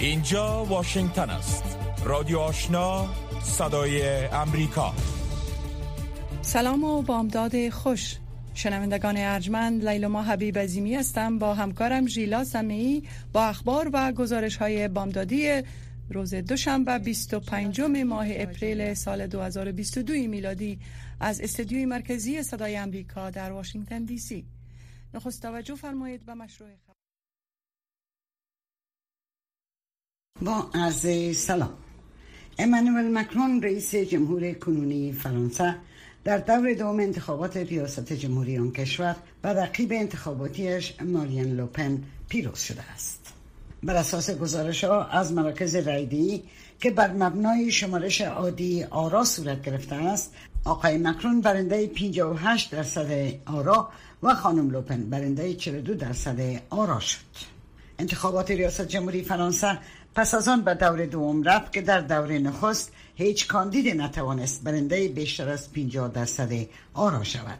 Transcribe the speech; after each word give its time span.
اینجا 0.00 0.64
واشنگتن 0.64 1.30
است. 1.30 1.78
رادیو 2.04 2.38
آشنا 2.38 3.08
صدای 3.42 4.26
امریکا. 4.26 4.94
سلام 6.42 6.84
و 6.84 7.02
بامداد 7.02 7.68
خوش. 7.68 8.16
شنوندگان 8.54 9.16
ارجمند 9.16 9.88
لیلما 9.88 10.22
حبیب 10.22 10.58
عزیمی 10.58 10.94
هستم. 10.94 11.38
با 11.38 11.54
همکارم 11.54 12.06
ژیلا 12.06 12.44
سمی 12.44 13.02
با 13.32 13.44
اخبار 13.44 13.90
و 13.92 14.12
گزارش 14.12 14.56
های 14.56 14.88
بامدادی 14.88 15.62
روز 16.10 16.34
دوشنبه 16.34 16.98
25 16.98 17.80
ماه 17.80 18.26
اپریل 18.30 18.94
سال 18.94 19.26
2022 19.26 20.12
میلادی 20.12 20.78
از 21.20 21.40
استدیوی 21.40 21.86
مرکزی 21.86 22.42
صدای 22.42 22.76
امریکا 22.76 23.30
در 23.30 23.52
واشنگتن 23.52 24.04
دی 24.04 24.18
سی. 24.18 24.46
نخست 25.14 25.42
توجه 25.42 25.74
فرمایید 25.74 26.26
به 26.26 26.34
مشروع 26.34 26.68
با 30.42 30.70
عرض 30.74 31.36
سلام. 31.36 31.70
امانوئل 32.58 33.18
مکرون 33.18 33.62
رئیس 33.62 33.94
جمهور 33.94 34.52
کنونی 34.52 35.12
فرانسه 35.12 35.74
در 36.24 36.38
دور 36.38 36.74
دوم 36.74 37.00
انتخابات 37.00 37.56
ریاست 37.56 38.12
جمهوری 38.12 38.58
آن 38.58 38.72
کشور 38.72 39.16
و 39.44 39.48
رقیب 39.48 39.92
انتخاباتیش 39.92 40.94
مارین 41.02 41.56
لوپن 41.56 42.02
پیروز 42.28 42.58
شده 42.58 42.82
است. 42.94 43.32
بر 43.82 43.96
اساس 43.96 44.30
گزارش 44.30 44.84
ها 44.84 45.04
از 45.04 45.32
مراکز 45.32 45.76
رایدی 45.76 46.42
که 46.80 46.90
بر 46.90 47.12
مبنای 47.12 47.70
شمارش 47.70 48.20
عادی 48.20 48.84
آرا 48.84 49.24
صورت 49.24 49.62
گرفته 49.62 49.94
است 49.94 50.34
آقای 50.64 50.98
مکرون 50.98 51.40
برنده 51.40 51.86
58 51.86 52.70
درصد 52.70 53.32
آرا 53.46 53.88
و 54.22 54.34
خانم 54.34 54.70
لوپن 54.70 55.10
برنده 55.10 55.54
42 55.54 55.94
درصد 55.94 56.60
آرا 56.70 57.00
شد. 57.00 57.58
انتخابات 57.98 58.50
ریاست 58.50 58.88
جمهوری 58.88 59.22
فرانسه 59.22 59.78
پس 60.18 60.34
از 60.34 60.48
آن 60.48 60.62
به 60.62 60.74
دور 60.74 61.06
دوم 61.06 61.42
رفت 61.42 61.72
که 61.72 61.82
در 61.82 62.00
دوره 62.00 62.38
نخست 62.38 62.92
هیچ 63.14 63.46
کاندید 63.46 64.00
نتوانست 64.00 64.64
برنده 64.64 65.08
بیشتر 65.08 65.48
از 65.48 65.72
50 65.72 66.08
درصد 66.08 66.52
آرا 66.94 67.24
شود. 67.24 67.58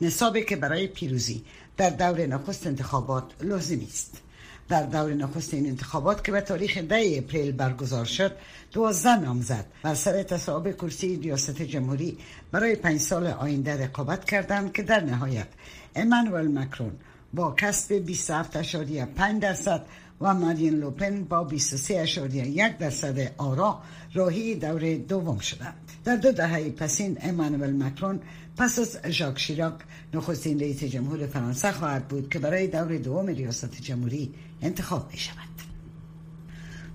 نصابی 0.00 0.44
که 0.44 0.56
برای 0.56 0.86
پیروزی 0.86 1.44
در 1.76 1.90
دور 1.90 2.26
نخست 2.26 2.66
انتخابات 2.66 3.24
لازمی 3.40 3.84
است 3.84 4.22
در 4.68 4.82
دور 4.82 5.14
نخست 5.14 5.54
این 5.54 5.66
انتخابات 5.66 6.24
که 6.24 6.32
به 6.32 6.40
تاریخ 6.40 6.78
10 6.78 7.14
اپریل 7.18 7.52
برگزار 7.52 8.04
شد 8.04 8.32
دوازده 8.72 9.20
نامزد 9.20 9.66
بر 9.82 9.94
سر 9.94 10.22
تصاحب 10.22 10.76
کرسی 10.76 11.16
ریاست 11.16 11.62
جمهوری 11.62 12.18
برای 12.52 12.76
پنج 12.76 13.00
سال 13.00 13.26
آینده 13.26 13.84
رقابت 13.84 14.24
کردند 14.24 14.72
که 14.72 14.82
در 14.82 15.00
نهایت 15.00 15.48
امانوئل 15.96 16.48
مکرون 16.48 16.92
با 17.34 17.54
کسب 17.58 18.06
27.5 18.06 19.40
درصد 19.40 19.86
و 20.20 20.34
مارین 20.34 20.74
لوپن 20.74 21.24
با 21.24 21.48
23.1 21.48 21.58
درصد 22.78 23.32
آرا 23.38 23.82
راهی 24.14 24.54
دور 24.54 24.96
دوم 24.96 25.38
شدند. 25.38 25.74
در 26.04 26.16
دو 26.16 26.32
دهه 26.32 26.70
پسین 26.70 27.18
امانوئل 27.20 27.82
مکرون 27.82 28.20
پس 28.56 28.78
از 28.78 28.98
ژاک 29.08 29.38
شیراک 29.38 29.74
نخستین 30.14 30.60
رئیس 30.60 30.84
جمهور 30.84 31.26
فرانسه 31.26 31.72
خواهد 31.72 32.08
بود 32.08 32.28
که 32.28 32.38
برای 32.38 32.66
دور 32.66 32.96
دوم 32.96 33.26
ریاست 33.26 33.82
جمهوری 33.82 34.34
انتخاب 34.62 35.08
می 35.12 35.18
شود 35.18 35.36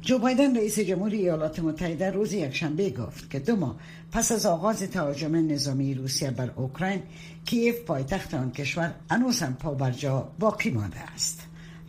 جو 0.02 0.20
بایدن 0.20 0.58
رئیس 0.58 0.80
جمهوری 0.80 1.18
ایالات 1.18 1.60
متحده 1.60 2.12
روز 2.12 2.34
یکشنبه 2.34 2.90
گفت 2.90 3.30
که 3.30 3.40
دو 3.40 3.56
ماه 3.56 3.76
پس 4.12 4.32
از 4.32 4.46
آغاز 4.46 4.80
تهاجم 4.84 5.36
نظامی 5.36 5.94
روسیه 5.94 6.32
بر 6.32 6.52
اوکراین 6.56 7.02
کیف 7.46 7.82
پایتخت 7.82 8.34
آن 8.34 8.52
کشور 8.52 8.94
هنوز 9.12 9.40
هم 9.40 9.54
پابرجا 9.54 10.32
باقی 10.40 10.70
مانده 10.70 11.00
است. 11.00 11.42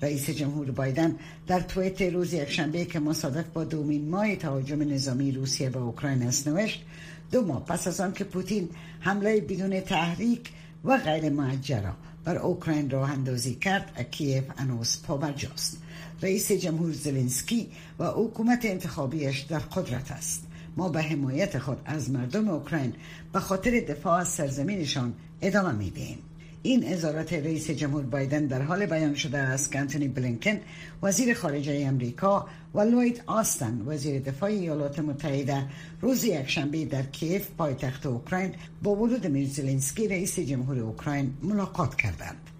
رئیس 0.03 0.31
جمهور 0.31 0.71
بایدن 0.71 1.17
در 1.47 1.61
تویت 1.61 2.03
روز 2.03 2.33
یکشنبه 2.33 2.85
که 2.85 3.01
مصادف 3.01 3.45
با 3.55 3.65
دومین 3.65 4.09
ماه 4.09 4.37
تهاجم 4.37 4.93
نظامی 4.93 5.33
روسیه 5.33 5.71
به 5.71 5.79
اوکراین 5.79 6.23
است 6.23 6.49
نوشت 6.49 6.85
دو 7.33 7.47
ماه 7.47 7.65
پس 7.65 7.89
از 7.89 8.01
آن 8.01 8.13
که 8.13 8.25
پوتین 8.25 8.69
حمله 9.01 9.41
بدون 9.41 9.81
تحریک 9.81 10.51
و 10.85 10.99
غیر 10.99 11.29
معجرا 11.29 11.93
بر 12.25 12.37
اوکراین 12.37 12.91
راه 12.91 13.11
اندازی 13.11 13.55
کرد 13.55 14.11
کیف 14.11 14.45
هنوز 14.57 15.03
پابرجاست. 15.03 15.79
رئیس 16.23 16.53
جمهور 16.53 16.93
زلنسکی 16.93 17.69
و 17.99 18.07
حکومت 18.07 18.65
انتخابیش 18.65 19.41
در 19.41 19.59
قدرت 19.59 20.11
است. 20.11 20.47
ما 20.77 20.89
به 20.89 21.03
حمایت 21.03 21.59
خود 21.59 21.79
از 21.85 22.11
مردم 22.11 22.49
اوکراین 22.49 22.93
به 23.33 23.41
خاطر 23.41 23.81
دفاع 23.81 24.21
از 24.21 24.29
سرزمینشان 24.29 25.15
ادامه 25.41 25.73
می‌دهیم. 25.73 26.19
این 26.67 26.93
ازارت 26.93 27.33
رئیس 27.33 27.71
جمهور 27.71 28.03
بایدن 28.03 28.47
در 28.47 28.63
حال 28.63 28.87
بیان 28.87 29.15
شده 29.15 29.39
است 29.39 29.73
که 29.73 29.79
انتونی 29.79 30.09
بلینکن 30.09 30.61
وزیر 31.03 31.35
خارجه 31.35 31.85
امریکا 31.87 32.47
و 32.75 32.81
لوید 32.81 33.23
آستن 33.27 33.83
وزیر 33.87 34.21
دفاع 34.21 34.51
ایالات 34.51 34.99
متحده 34.99 35.67
روز 36.01 36.25
یکشنبه 36.25 36.85
در 36.85 37.03
کیف 37.03 37.49
پایتخت 37.59 38.07
اوکراین 38.07 38.55
با 38.83 38.91
ورود 38.91 39.27
میرزلنسکی 39.27 40.09
رئیس 40.09 40.39
جمهور 40.39 40.79
اوکراین 40.79 41.35
ملاقات 41.43 41.95
کردند. 41.95 42.51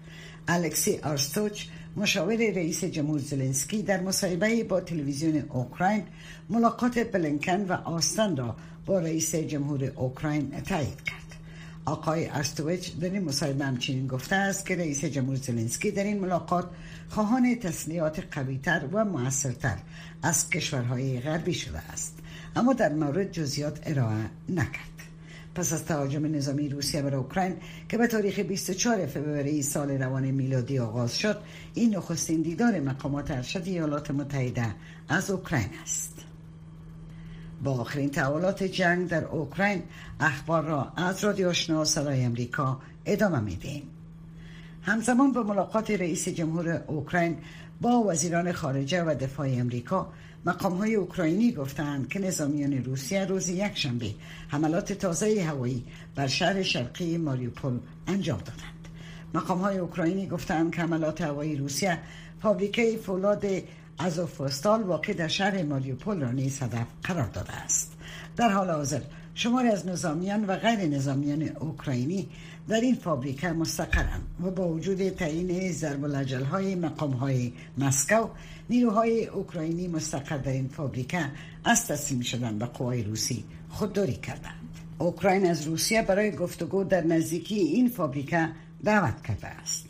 الکسی 0.47 0.97
آرستوچ 0.97 1.65
مشاور 1.97 2.37
رئیس 2.37 2.83
جمهور 2.83 3.19
زلنسکی 3.19 3.81
در 3.81 4.01
مصاحبه 4.01 4.63
با 4.63 4.81
تلویزیون 4.81 5.43
اوکراین 5.49 6.03
ملاقات 6.49 6.99
بلینکن 6.99 7.61
و 7.61 7.73
آستن 7.73 8.37
را 8.37 8.55
با 8.85 8.99
رئیس 8.99 9.35
جمهور 9.35 9.91
اوکراین 9.95 10.49
تایید 10.49 11.03
کرد. 11.05 11.26
آقای 11.87 12.25
استویچ 12.25 12.99
در 12.99 13.09
این 13.09 13.23
مصاحبه 13.23 13.65
همچنین 13.65 14.07
گفته 14.07 14.35
است 14.35 14.65
که 14.65 14.75
رئیس 14.75 15.05
جمهور 15.05 15.35
زلنسکی 15.35 15.91
در 15.91 16.03
این 16.03 16.19
ملاقات 16.19 16.69
خواهان 17.09 17.55
تسلیحات 17.55 18.23
قویتر 18.31 18.85
و 18.91 19.05
موثرتر 19.05 19.77
از 20.23 20.49
کشورهای 20.49 21.19
غربی 21.19 21.53
شده 21.53 21.77
است. 21.77 22.17
اما 22.55 22.73
در 22.73 22.93
مورد 22.93 23.31
جزئیات 23.31 23.79
ارائه 23.85 24.29
نکرد. 24.49 24.97
پس 25.55 25.73
از 25.73 25.85
تهاجم 25.85 26.35
نظامی 26.35 26.69
روسیه 26.69 27.01
بر 27.01 27.15
اوکراین 27.15 27.55
که 27.89 27.97
به 27.97 28.07
تاریخ 28.07 28.39
24 28.39 29.05
فوریه 29.05 29.61
سال 29.61 29.91
روان 29.91 30.31
میلادی 30.31 30.79
آغاز 30.79 31.17
شد 31.17 31.37
این 31.73 31.95
نخستین 31.95 32.41
دیدار 32.41 32.79
مقامات 32.79 33.31
ارشد 33.31 33.63
ایالات 33.65 34.11
متحده 34.11 34.75
از 35.09 35.31
اوکراین 35.31 35.69
است. 35.83 36.26
با 37.63 37.71
آخرین 37.71 38.09
تحولات 38.09 38.63
جنگ 38.63 39.09
در 39.09 39.25
اوکراین 39.25 39.83
اخبار 40.19 40.63
را 40.63 40.93
از 40.95 41.23
رادیو 41.23 41.49
آشنا 41.49 41.85
صدای 41.85 42.23
امریکا 42.23 42.79
ادامه 43.05 43.39
میدیم. 43.39 43.83
همزمان 44.81 45.31
با 45.31 45.43
ملاقات 45.43 45.91
رئیس 45.91 46.27
جمهور 46.29 46.83
اوکراین 46.87 47.37
با 47.81 48.03
وزیران 48.03 48.51
خارجه 48.51 49.03
و 49.03 49.15
دفاع 49.15 49.47
امریکا 49.49 50.09
مقام 50.45 50.73
های 50.73 50.95
اوکراینی 50.95 51.51
گفتند 51.51 52.09
که 52.09 52.19
نظامیان 52.19 52.83
روسیه 52.83 53.25
روز 53.25 53.49
یک 53.49 53.77
شنبه 53.77 54.13
حملات 54.47 54.93
تازه 54.93 55.43
هوایی 55.43 55.83
بر 56.15 56.27
شهر 56.27 56.63
شرقی 56.63 57.17
ماریوپول 57.17 57.79
انجام 58.07 58.37
دادند. 58.37 58.87
مقام 59.33 59.59
های 59.59 59.77
اوکراینی 59.77 60.27
گفتند 60.27 60.75
که 60.75 60.81
حملات 60.81 61.21
هوایی 61.21 61.55
روسیه 61.55 61.97
فابریکه 62.41 62.97
فولاد 62.97 63.45
ازوفوستال 63.97 64.83
واقع 64.83 65.13
در 65.13 65.27
شهر 65.27 65.63
ماریوپول 65.63 66.21
را 66.21 66.31
نیز 66.31 66.61
هدف 66.61 66.87
قرار 67.03 67.27
داده 67.27 67.53
است. 67.53 67.93
در 68.37 68.49
حال 68.49 68.69
حاضر 68.69 69.01
شماری 69.35 69.69
از 69.69 69.87
نظامیان 69.87 70.45
و 70.45 70.55
غیر 70.55 70.79
نظامیان 70.79 71.41
اوکراینی 71.43 72.29
در 72.67 72.81
این 72.81 72.95
فابریکه 72.95 73.49
مستقرند 73.49 74.23
و 74.43 74.51
با 74.51 74.67
وجود 74.67 75.09
تعیین 75.09 75.71
ضرب 75.71 76.03
های 76.43 76.75
مقام 76.75 77.11
های 77.11 77.53
مسکو 77.77 78.27
نیروهای 78.69 79.25
اوکراینی 79.25 79.87
مستقر 79.87 80.37
در 80.37 80.51
این 80.51 80.67
فابریکه 80.67 81.25
از 81.63 81.87
تسلیم 81.87 82.21
شدن 82.21 82.57
به 82.57 82.65
قوای 82.65 83.03
روسی 83.03 83.43
خودداری 83.69 84.15
کردند. 84.15 84.67
اوکراین 84.97 85.47
از 85.49 85.67
روسیه 85.67 86.01
برای 86.01 86.31
گفتگو 86.31 86.83
در 86.83 87.03
نزدیکی 87.03 87.55
این 87.55 87.89
فابریکه 87.89 88.49
دعوت 88.83 89.23
کرده 89.27 89.47
است. 89.47 89.85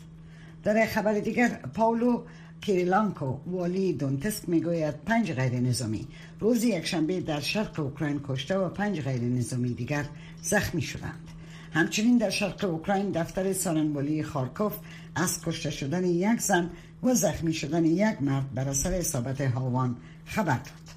در 0.64 0.86
خبر 0.86 1.12
دیگر 1.12 1.48
پاولو 1.74 2.22
کریلانکو 2.62 3.36
والی 3.46 3.92
دونتسک 3.92 4.48
می‌گوید 4.48 4.94
پنج 5.04 5.32
غیر 5.32 5.60
نظامی. 5.60 6.06
روز 6.40 6.64
یکشنبه 6.64 7.20
در 7.20 7.40
شرق 7.40 7.80
اوکراین 7.80 8.20
کشته 8.28 8.58
و 8.58 8.68
پنج 8.68 9.00
غیر 9.00 9.22
نظامی 9.22 9.74
دیگر 9.74 10.04
زخمی 10.42 10.82
شدند. 10.82 11.28
همچنین 11.72 12.18
در 12.18 12.30
شرق 12.30 12.64
اوکراین 12.64 13.10
دفتر 13.10 13.52
سارنبولی 13.52 14.22
خارکوف 14.22 14.76
از 15.14 15.44
کشته 15.44 15.70
شدن 15.70 16.04
یک 16.04 16.40
زن 16.40 16.70
و 17.02 17.14
زخمی 17.14 17.54
شدن 17.54 17.84
یک 17.84 18.22
مرد 18.22 18.54
بر 18.54 18.68
اثر 18.68 18.92
اصابت 18.92 19.40
هاوان 19.40 19.96
خبر 20.24 20.56
داد. 20.56 20.88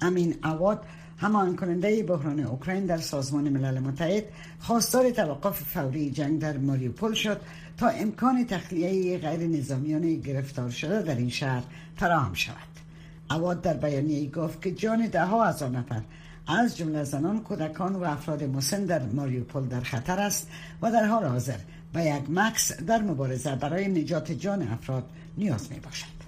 امین 0.00 0.34
اواد 0.44 0.84
همان 1.22 1.56
کننده 1.56 2.02
بحران 2.02 2.40
اوکراین 2.40 2.86
در 2.86 2.98
سازمان 2.98 3.48
ملل 3.48 3.78
متحد 3.78 4.24
خواستار 4.60 5.10
توقف 5.10 5.62
فوری 5.62 6.10
جنگ 6.10 6.38
در 6.38 6.58
ماریوپول 6.58 7.14
شد 7.14 7.40
تا 7.78 7.88
امکان 7.88 8.46
تخلیه 8.46 9.18
غیر 9.18 9.40
نظامیان 9.40 10.14
گرفتار 10.14 10.70
شده 10.70 11.02
در 11.02 11.14
این 11.14 11.28
شهر 11.28 11.62
فراهم 11.96 12.34
شود. 12.34 12.56
اواد 13.30 13.62
در 13.62 13.74
بیانیه 13.74 14.30
گفت 14.30 14.62
که 14.62 14.70
جان 14.72 15.10
ها 15.14 15.44
هزار 15.44 15.70
نفر 15.70 16.02
از 16.46 16.76
جمله 16.76 17.04
زنان 17.04 17.40
کودکان 17.40 17.96
و 17.96 18.04
افراد 18.04 18.44
مسن 18.44 18.84
در 18.84 19.02
ماریوپول 19.02 19.66
در 19.66 19.80
خطر 19.80 20.20
است 20.20 20.48
و 20.82 20.90
در 20.90 21.06
حال 21.06 21.24
حاضر 21.24 21.58
به 21.92 22.04
یک 22.04 22.30
مکس 22.30 22.72
در 22.72 23.02
مبارزه 23.02 23.56
برای 23.56 23.88
نجات 23.88 24.32
جان 24.32 24.68
افراد 24.68 25.04
نیاز 25.38 25.72
می 25.72 25.80
باشد 25.80 26.21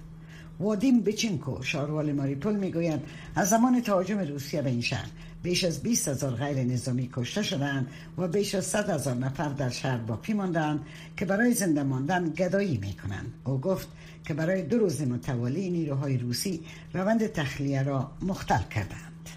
وادیم 0.59 1.01
بچینکو 1.01 1.63
شاروال 1.63 2.11
ماریپول 2.11 2.55
می‌گوید 2.55 3.01
از 3.35 3.49
زمان 3.49 3.81
تهاجم 3.81 4.19
روسیه 4.19 4.61
به 4.61 4.69
این 4.69 4.81
شهر 4.81 5.09
بیش 5.43 5.63
از 5.63 5.83
20 5.83 6.07
هزار 6.07 6.31
غیر 6.31 6.63
نظامی 6.63 7.09
کشته 7.13 7.43
شدند 7.43 7.87
و 8.17 8.27
بیش 8.27 8.55
از 8.55 8.65
100 8.65 8.89
هزار 8.89 9.15
نفر 9.15 9.49
در 9.49 9.69
شهر 9.69 9.97
باقی 9.97 10.33
ماندند 10.33 10.85
که 11.17 11.25
برای 11.25 11.53
زنده 11.53 11.83
ماندن 11.83 12.29
گدایی 12.29 12.77
می 12.77 12.93
کنند. 12.93 13.33
او 13.45 13.57
گفت 13.57 13.87
که 14.25 14.33
برای 14.33 14.61
دو 14.61 14.77
روز 14.77 15.01
متوالی 15.01 15.69
نیروهای 15.69 16.17
روسی 16.17 16.61
روند 16.93 17.27
تخلیه 17.27 17.83
را 17.83 18.11
مختل 18.21 18.63
کردند. 18.75 19.29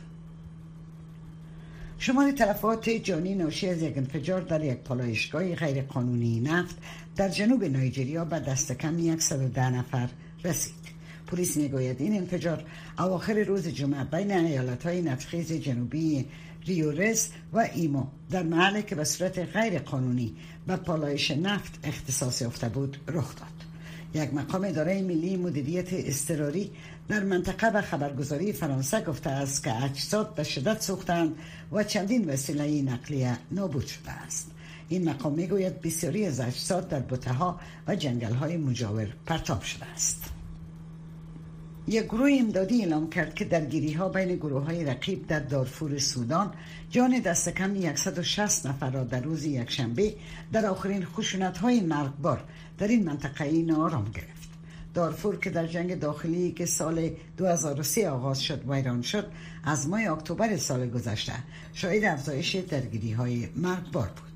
شمار 1.99 2.33
تلفات 2.33 2.91
جانی 2.91 3.35
ناشی 3.35 3.69
از 3.69 3.83
یک 3.83 3.99
انفجار 3.99 4.41
در 4.41 4.65
یک 4.65 4.79
پالایشگاه 4.79 5.55
غیر 5.55 5.83
قانونی 5.83 6.41
نفت 6.41 6.77
در 7.17 7.29
جنوب 7.29 7.65
نایجریا 7.65 8.25
به 8.25 8.41
دست 8.41 8.73
کم 8.73 9.19
110 9.19 9.71
نفر 9.71 10.09
رسید. 10.45 10.98
پلیس 11.31 11.57
می‌گوید 11.57 12.01
این 12.01 12.17
انفجار 12.17 12.65
اواخر 12.99 13.43
روز 13.43 13.69
جمعه 13.69 14.05
بین 14.05 14.33
ایالت 14.33 14.87
های 14.87 15.03
نفتخیز 15.03 15.53
جنوبی 15.53 16.27
ریورز 16.67 17.29
و 17.53 17.69
ایمو 17.75 18.07
در 18.31 18.43
محلی 18.43 18.83
که 18.83 18.95
به 18.95 19.05
صورت 19.05 19.39
غیر 19.39 19.79
قانونی 19.79 20.37
به 20.67 20.77
پالایش 20.77 21.31
نفت 21.31 21.79
اختصاص 21.85 22.43
یافته 22.43 22.69
بود 22.69 22.97
رخ 23.09 23.35
داد. 23.37 23.69
یک 24.15 24.35
مقام 24.35 24.65
اداره 24.65 25.03
ملی 25.03 25.37
مدیریت 25.37 25.89
اضطراری 25.93 26.71
در 27.09 27.25
منطقه 27.25 27.67
و 27.67 27.83
خبرگزاری 27.83 28.53
فرانسه 28.53 29.01
گفته 29.01 29.31
است 29.31 29.65
که 29.65 29.85
اجساد 29.85 30.35
به 30.35 30.45
شدت 30.45 30.83
سوختند 30.83 31.37
و 31.73 31.85
چندین 31.85 32.31
وسیله 32.31 32.83
نقلیه 32.83 33.39
نابود 33.51 33.87
شده 33.87 34.11
است 34.11 34.51
این 34.89 35.09
مقام 35.09 35.33
می‌گوید 35.35 35.81
بسیاری 35.81 36.27
از 36.27 36.41
اجساد 36.41 36.89
در 36.89 37.01
بوته 37.01 37.33
ها 37.33 37.61
و 37.87 37.97
جنگل 37.97 38.35
های 38.35 38.57
مجاور 38.57 39.09
پرتاب 39.27 39.63
شده 39.63 39.87
است 39.87 40.38
یک 41.89 42.05
گروه 42.05 42.31
امدادی 42.41 42.83
اعلام 42.83 43.11
کرد 43.11 43.35
که 43.35 43.45
درگیری 43.45 43.93
ها 43.93 44.09
بین 44.09 44.37
گروه 44.37 44.65
های 44.65 44.85
رقیب 44.85 45.27
در 45.27 45.41
دارفور 45.41 45.99
سودان 45.99 46.53
جان 46.91 47.21
دست 47.21 47.49
کم 47.49 47.95
160 47.95 48.67
نفر 48.67 48.91
را 48.91 49.05
در 49.05 49.21
روز 49.21 49.45
یکشنبه 49.45 50.15
در 50.53 50.67
آخرین 50.67 51.05
خشونت 51.05 51.59
های 51.59 51.81
مرگبار 51.81 52.45
در 52.79 52.89
این 52.89 53.05
منطقه 53.05 53.63
نارام 53.63 54.11
گرفت. 54.15 54.49
دارفور 54.95 55.37
که 55.37 55.51
در 55.51 55.67
جنگ 55.67 55.99
داخلی 55.99 56.53
که 56.53 56.67
سال 56.67 57.11
2003 57.37 58.11
آغاز 58.11 58.43
شد 58.43 58.65
و 58.67 58.73
ایران 58.73 59.03
شد 59.03 59.27
از 59.65 59.89
ماه 59.89 60.13
اکتبر 60.13 60.57
سال 60.57 60.91
گذشته 60.91 61.33
شاید 61.75 62.05
افزایش 62.05 62.57
درگیری 62.57 63.13
های 63.13 63.49
مرگبار 63.57 64.07
بود. 64.07 64.28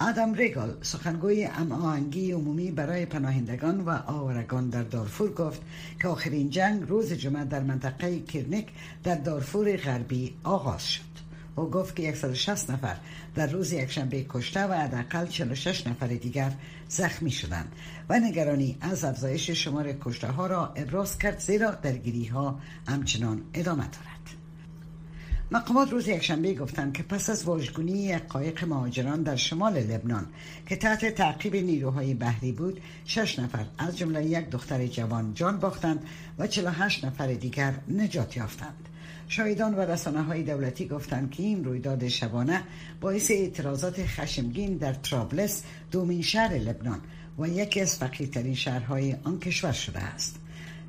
آدم 0.00 0.34
ریگال 0.34 0.76
سخنگوی 0.82 1.46
آهنگی 1.70 2.32
عمومی 2.32 2.70
برای 2.70 3.06
پناهندگان 3.06 3.80
و 3.80 3.90
آورگان 4.06 4.68
در 4.68 4.82
دارفور 4.82 5.32
گفت 5.32 5.62
که 6.02 6.08
آخرین 6.08 6.50
جنگ 6.50 6.82
روز 6.88 7.12
جمعه 7.12 7.44
در 7.44 7.60
منطقه 7.60 8.20
کرنک 8.20 8.66
در 9.04 9.14
دارفور 9.14 9.76
غربی 9.76 10.34
آغاز 10.44 10.88
شد. 10.88 11.14
او 11.56 11.70
گفت 11.70 11.96
که 11.96 12.14
160 12.14 12.70
نفر 12.70 12.96
در 13.34 13.46
روز 13.46 13.72
یکشنبه 13.72 14.26
کشته 14.28 14.66
و 14.66 14.72
حداقل 14.72 15.26
46 15.26 15.86
نفر 15.86 16.06
دیگر 16.06 16.52
زخمی 16.88 17.30
شدند 17.30 17.72
و 18.08 18.20
نگرانی 18.20 18.76
از 18.80 19.04
افزایش 19.04 19.50
شمار 19.50 19.92
کشته 19.92 20.26
ها 20.26 20.46
را 20.46 20.72
ابراز 20.76 21.18
کرد 21.18 21.38
زیرا 21.38 21.70
درگیری 21.70 22.24
ها 22.24 22.60
همچنان 22.88 23.42
ادامه 23.54 23.82
دارد. 23.82 24.43
مقامات 25.50 25.90
روز 25.90 26.08
یکشنبه 26.08 26.54
گفتند 26.54 26.92
که 26.92 27.02
پس 27.02 27.30
از 27.30 27.44
واژگونی 27.44 27.92
یک 27.92 28.22
قایق 28.28 28.64
مهاجران 28.64 29.22
در 29.22 29.36
شمال 29.36 29.78
لبنان 29.78 30.26
که 30.66 30.76
تحت 30.76 31.14
تعقیب 31.14 31.56
نیروهای 31.56 32.14
بحری 32.14 32.52
بود 32.52 32.80
شش 33.04 33.38
نفر 33.38 33.64
از 33.78 33.98
جمله 33.98 34.24
یک 34.24 34.50
دختر 34.50 34.86
جوان 34.86 35.34
جان 35.34 35.58
باختند 35.60 36.06
و 36.38 36.46
48 36.46 37.04
نفر 37.04 37.26
دیگر 37.26 37.74
نجات 37.88 38.36
یافتند. 38.36 38.88
شاهدان 39.28 39.74
و 39.74 39.80
رسانه 39.80 40.22
های 40.22 40.42
دولتی 40.42 40.88
گفتند 40.88 41.30
که 41.30 41.42
این 41.42 41.64
رویداد 41.64 42.08
شبانه 42.08 42.62
باعث 43.00 43.30
اعتراضات 43.30 44.06
خشمگین 44.06 44.76
در 44.76 44.92
ترابلس 44.92 45.62
دومین 45.90 46.22
شهر 46.22 46.54
لبنان 46.54 47.00
و 47.38 47.48
یکی 47.48 47.80
از 47.80 47.96
فقیرترین 47.96 48.54
شهرهای 48.54 49.16
آن 49.24 49.38
کشور 49.38 49.72
شده 49.72 50.00
است. 50.00 50.43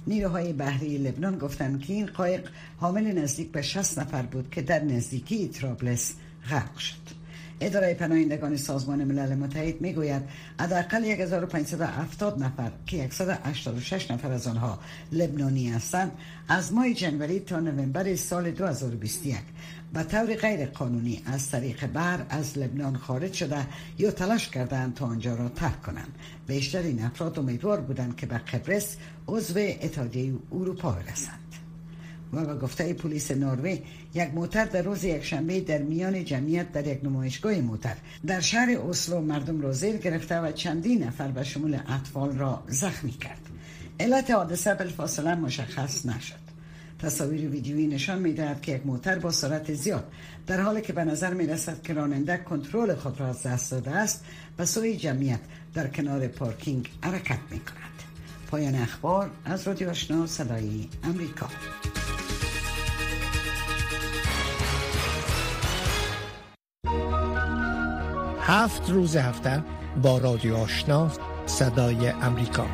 نیروهای 0.08 0.54
بحری 0.54 0.98
لبنان 0.98 1.38
گفتند 1.38 1.82
که 1.82 1.94
این 1.94 2.06
قایق 2.06 2.50
حامل 2.78 3.12
نزدیک 3.12 3.52
به 3.52 3.62
60 3.62 4.00
نفر 4.00 4.22
بود 4.22 4.50
که 4.52 4.62
در 4.62 4.84
نزدیکی 4.84 5.48
ترابلس 5.48 6.14
غرق 6.50 6.78
شد. 6.78 7.15
اداره 7.62 7.94
پناهندگان 7.94 8.58
سازمان 8.58 9.04
ملل 9.04 9.36
متحد 9.36 9.82
می‌گوید 9.82 10.22
حداقل 10.60 11.06
1570 11.06 12.44
نفر 12.44 12.72
که 12.86 13.10
186 13.12 14.12
نفر 14.12 14.32
از 14.32 14.48
آنها 14.48 14.80
لبنانی 15.12 15.70
هستند 15.70 16.12
از 16.48 16.74
ماه 16.74 16.94
جنوری 16.94 17.40
تا 17.40 17.60
نوامبر 17.60 18.16
سال 18.16 18.52
2021 18.52 19.38
به 19.94 20.04
طور 20.04 20.36
غیر 20.36 20.66
قانونی 20.66 21.22
از 21.26 21.52
طریق 21.52 21.86
بر 21.86 22.26
از 22.30 22.58
لبنان 22.58 22.98
خارج 22.98 23.34
شده 23.34 23.68
یا 23.98 24.12
تلاش 24.12 24.50
کردند 24.50 24.94
تا 24.94 25.06
آنجا 25.06 25.36
را 25.36 25.50
ترک 25.50 25.82
کنند. 25.82 26.16
بیشتر 26.48 26.80
این 26.82 27.04
افراد 27.04 27.40
امیدوار 27.40 27.82
بودند 27.82 28.16
که 28.16 28.26
به 28.26 28.38
قبرس 28.38 28.98
عضو 29.28 29.60
اتحادیه 29.60 30.34
اروپا 30.52 30.92
برسند. 30.92 31.45
و 32.34 32.46
به 32.46 32.56
گفته 32.56 32.94
پلیس 32.94 33.32
نروژ 33.32 33.78
یک 34.14 34.34
موتر 34.34 34.66
در 34.66 34.82
روز 34.82 35.04
یکشنبه 35.04 35.62
در 35.62 35.78
میان 35.78 36.26
جمعیت 36.26 36.72
در 36.72 36.88
یک 36.88 37.00
نمایشگاه 37.04 37.56
موتر. 37.56 37.96
در 38.28 38.40
شهر 38.40 38.78
اسلو 38.90 39.22
مردم 39.22 39.62
را 39.62 39.72
زیر 39.72 39.98
گرفته 39.98 40.40
و 40.40 40.52
چندین 40.52 41.04
نفر 41.04 41.28
به 41.28 41.44
شمول 41.44 41.80
اطفال 41.88 42.38
را 42.38 42.64
زخمی 42.68 43.12
کرد. 43.12 43.42
علت 44.00 44.32
حادثه 44.32 44.74
بالفاصله 44.74 45.36
مشخص 45.36 46.06
نشد. 46.06 46.46
تصاویر 47.00 47.50
ویدیویی 47.50 47.88
نشان 47.88 48.20
می‌دهد 48.20 48.62
که 48.62 48.72
یک 48.72 48.86
موتر 48.86 49.20
با 49.20 49.32
سرعت 49.32 49.74
زیاد 49.74 50.12
در 50.48 50.62
حالی 50.62 50.82
که 50.82 50.94
به 50.94 51.04
نظر 51.04 51.34
می 51.34 51.48
رسد 51.48 51.82
که 51.82 51.94
راننده 51.94 52.38
کنترل 52.38 52.96
خود 52.96 53.20
را 53.20 53.28
از 53.28 53.44
دست 53.44 53.72
داده 53.72 53.92
است 53.92 54.26
به 54.58 54.66
سوی 54.66 54.98
جمعیت 54.98 55.40
در 55.74 55.88
کنار 55.88 56.28
پارکینگ 56.28 56.90
حرکت 57.02 57.40
می 57.52 57.60
کند 57.60 58.04
پایان 58.48 58.76
اخبار 58.76 59.32
از 59.46 59.68
رادیو 59.68 59.90
آشنا 59.90 60.28
صدای 60.28 60.88
امریکا. 61.04 61.48
هفت 68.48 68.90
روز 68.90 69.16
هفته 69.16 69.64
با 70.02 70.18
رادیو 70.18 70.56
آشنا 70.56 71.12
صدای 71.46 72.08
امریکا. 72.08 72.68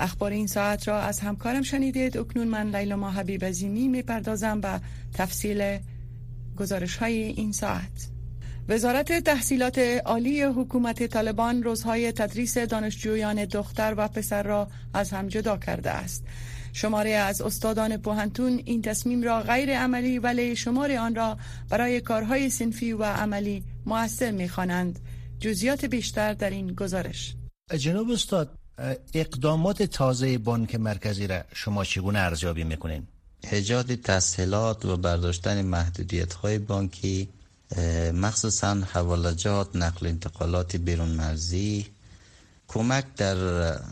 اخبار 0.00 0.30
این 0.30 0.46
ساعت 0.46 0.88
را 0.88 1.00
از 1.00 1.20
همکارم 1.20 1.62
شنیدید. 1.62 2.18
اکنون 2.18 2.48
من 2.48 2.76
لیلا 2.76 2.96
ما 2.96 3.10
حبیب 3.10 3.44
می 3.44 3.88
می‌پردازم 3.88 4.60
به 4.60 4.80
تفصیل 5.14 5.78
گزارش 6.56 6.96
های 6.96 7.22
این 7.22 7.52
ساعت. 7.52 8.08
وزارت 8.68 9.12
تحصیلات 9.12 9.78
عالی 10.04 10.42
حکومت 10.42 11.06
طالبان 11.06 11.62
روزهای 11.62 12.12
تدریس 12.12 12.58
دانشجویان 12.58 13.44
دختر 13.44 13.94
و 13.96 14.08
پسر 14.08 14.42
را 14.42 14.68
از 14.94 15.10
هم 15.10 15.28
جدا 15.28 15.56
کرده 15.56 15.90
است. 15.90 16.24
شماره 16.72 17.10
از 17.10 17.40
استادان 17.42 17.96
پوهنتون 17.96 18.62
این 18.64 18.82
تصمیم 18.82 19.22
را 19.22 19.42
غیر 19.42 19.78
عملی 19.78 20.18
ولی 20.18 20.56
شماره 20.56 21.00
آن 21.00 21.14
را 21.14 21.38
برای 21.68 22.00
کارهای 22.00 22.50
سنفی 22.50 22.92
و 22.92 23.04
عملی 23.04 23.64
موثر 23.86 24.30
می‌خوانند. 24.30 24.98
جزیات 25.40 25.84
بیشتر 25.84 26.34
در 26.34 26.50
این 26.50 26.74
گزارش 26.74 27.34
جناب 27.78 28.10
استاد 28.10 28.54
اقدامات 29.14 29.82
تازه 29.82 30.38
بانک 30.38 30.74
مرکزی 30.74 31.26
را 31.26 31.40
شما 31.52 31.84
چگونه 31.84 32.18
ارزیابی 32.18 32.64
می‌کنین؟ 32.64 33.06
هجاد 33.46 33.94
تسهیلات 33.94 34.84
و 34.84 34.96
برداشتن 34.96 35.62
محدودیت 35.62 36.34
های 36.34 36.58
بانکی 36.58 37.28
مخصوصا 38.14 38.74
حوالجات 38.74 39.76
نقل 39.76 40.06
انتقالات 40.06 40.76
بیرون 40.76 41.08
مرزی 41.08 41.86
کمک 42.72 43.04
در 43.16 43.34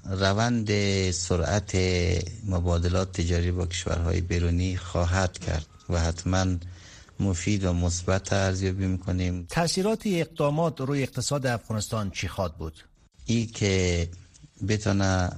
روند 0.04 0.70
سرعت 1.10 1.76
مبادلات 2.46 3.12
تجاری 3.12 3.50
با 3.52 3.66
کشورهای 3.66 4.20
بیرونی 4.20 4.76
خواهد 4.76 5.38
کرد 5.38 5.66
و 5.88 6.00
حتما 6.00 6.46
مفید 7.20 7.64
و 7.64 7.72
مثبت 7.72 8.32
ارزیابی 8.32 8.86
می‌کنیم. 8.86 9.46
تاثیرات 9.50 10.02
اقدامات 10.06 10.80
روی 10.80 11.02
اقتصاد 11.02 11.46
افغانستان 11.46 12.10
چی 12.10 12.28
خواد 12.28 12.54
بود؟ 12.54 12.84
ای 13.26 13.46
که 13.46 14.08
بتونه 14.68 15.30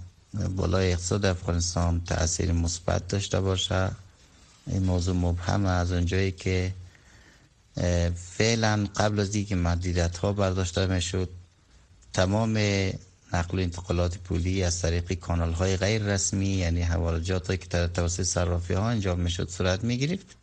بالای 0.56 0.92
اقتصاد 0.92 1.26
افغانستان 1.26 2.00
تاثیر 2.04 2.52
مثبت 2.52 3.08
داشته 3.08 3.40
باشه. 3.40 3.90
این 4.66 4.82
موضوع 4.82 5.14
مبهم 5.14 5.66
از 5.66 5.92
اونجایی 5.92 6.32
که 6.32 6.72
فعلا 8.36 8.88
قبل 8.96 9.20
از 9.20 9.34
اینکه 9.34 9.54
محدودیت 9.56 10.18
ها 10.18 10.32
برداشته 10.32 10.86
می‌شد 10.86 11.28
تمام 12.12 12.58
نقل 13.32 13.58
و 13.58 13.62
انتقالات 13.62 14.18
پولی 14.18 14.62
از 14.62 14.82
طریق 14.82 15.12
کانال 15.12 15.52
های 15.52 15.76
غیر 15.76 16.02
رسمی 16.02 16.48
یعنی 16.48 16.82
حوالجات 16.82 17.60
که 17.60 17.66
در 17.70 17.86
توسط 17.86 18.22
صرافی 18.22 18.74
ها 18.74 18.88
انجام 18.88 19.20
می‌شد 19.20 19.48
صورت 19.48 19.84
می 19.84 19.98
گرفت 19.98 20.36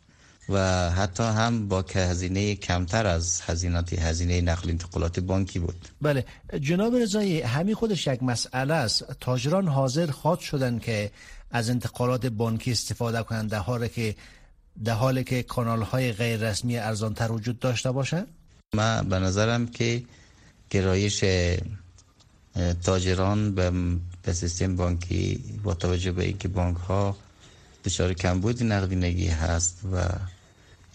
و 0.48 0.90
حتی 0.90 1.22
هم 1.22 1.68
با 1.68 1.82
که 1.82 1.98
هزینه 1.98 2.54
کمتر 2.54 3.06
از 3.06 3.40
هزینات 3.40 3.92
هزینه 3.92 4.40
نقل 4.40 4.70
انتقالات 4.70 5.20
بانکی 5.20 5.58
بود. 5.58 5.88
بله 6.02 6.24
جناب 6.60 6.96
رضایی 6.96 7.40
همین 7.40 7.74
خودش 7.74 8.06
یک 8.06 8.22
مسئله 8.22 8.74
است. 8.74 9.04
تاجران 9.20 9.68
حاضر 9.68 10.10
خواد 10.10 10.40
شدن 10.40 10.78
که 10.78 11.10
از 11.50 11.70
انتقالات 11.70 12.26
بانکی 12.26 12.72
استفاده 12.72 13.22
کنند 13.22 13.50
در 13.50 13.58
حالی 13.58 13.88
که 13.88 14.14
در 14.84 14.92
حالی 14.92 15.24
که 15.24 15.42
کانال 15.42 15.82
های 15.82 16.12
غیر 16.12 16.50
رسمی 16.50 16.78
ارزان 16.78 17.14
تر 17.14 17.32
وجود 17.32 17.58
داشته 17.58 17.92
باشه 17.92 18.26
ما 18.74 19.02
به 19.02 19.18
نظرم 19.18 19.66
که 19.66 20.02
گرایش 20.70 21.24
تاجران 22.84 23.54
به, 23.54 24.32
سیستم 24.32 24.76
بانکی 24.76 25.44
با 25.64 25.74
توجه 25.74 26.12
به 26.12 26.24
اینکه 26.24 26.48
بانک 26.48 26.76
ها 26.76 27.16
دچار 27.84 28.12
کمبود 28.12 28.62
نقدینگی 28.62 29.28
هست 29.28 29.78
و 29.92 30.08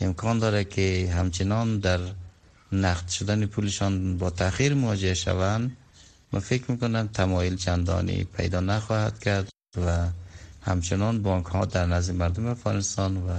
امکان 0.02 0.40
داره 0.40 0.64
که 0.64 1.14
همچنان 1.16 1.80
در 1.80 2.00
نقد 2.72 3.08
شدن 3.08 3.46
پولشان 3.46 4.18
با 4.18 4.30
تاخیر 4.30 4.74
مواجه 4.74 5.14
شوند. 5.14 5.78
ما 6.34 6.40
فکر 6.40 6.72
می‌کنم 6.72 7.08
تمایل 7.14 7.56
چندانی 7.56 8.24
پیدا 8.24 8.60
نخواهد 8.60 9.20
کرد 9.20 9.50
و 9.86 10.08
همچنان 10.62 11.22
بانک 11.24 11.46
ها 11.46 11.66
در 11.66 11.86
نزد 11.86 12.16
مردم 12.16 12.46
افغانستان 12.48 13.18
و 13.18 13.30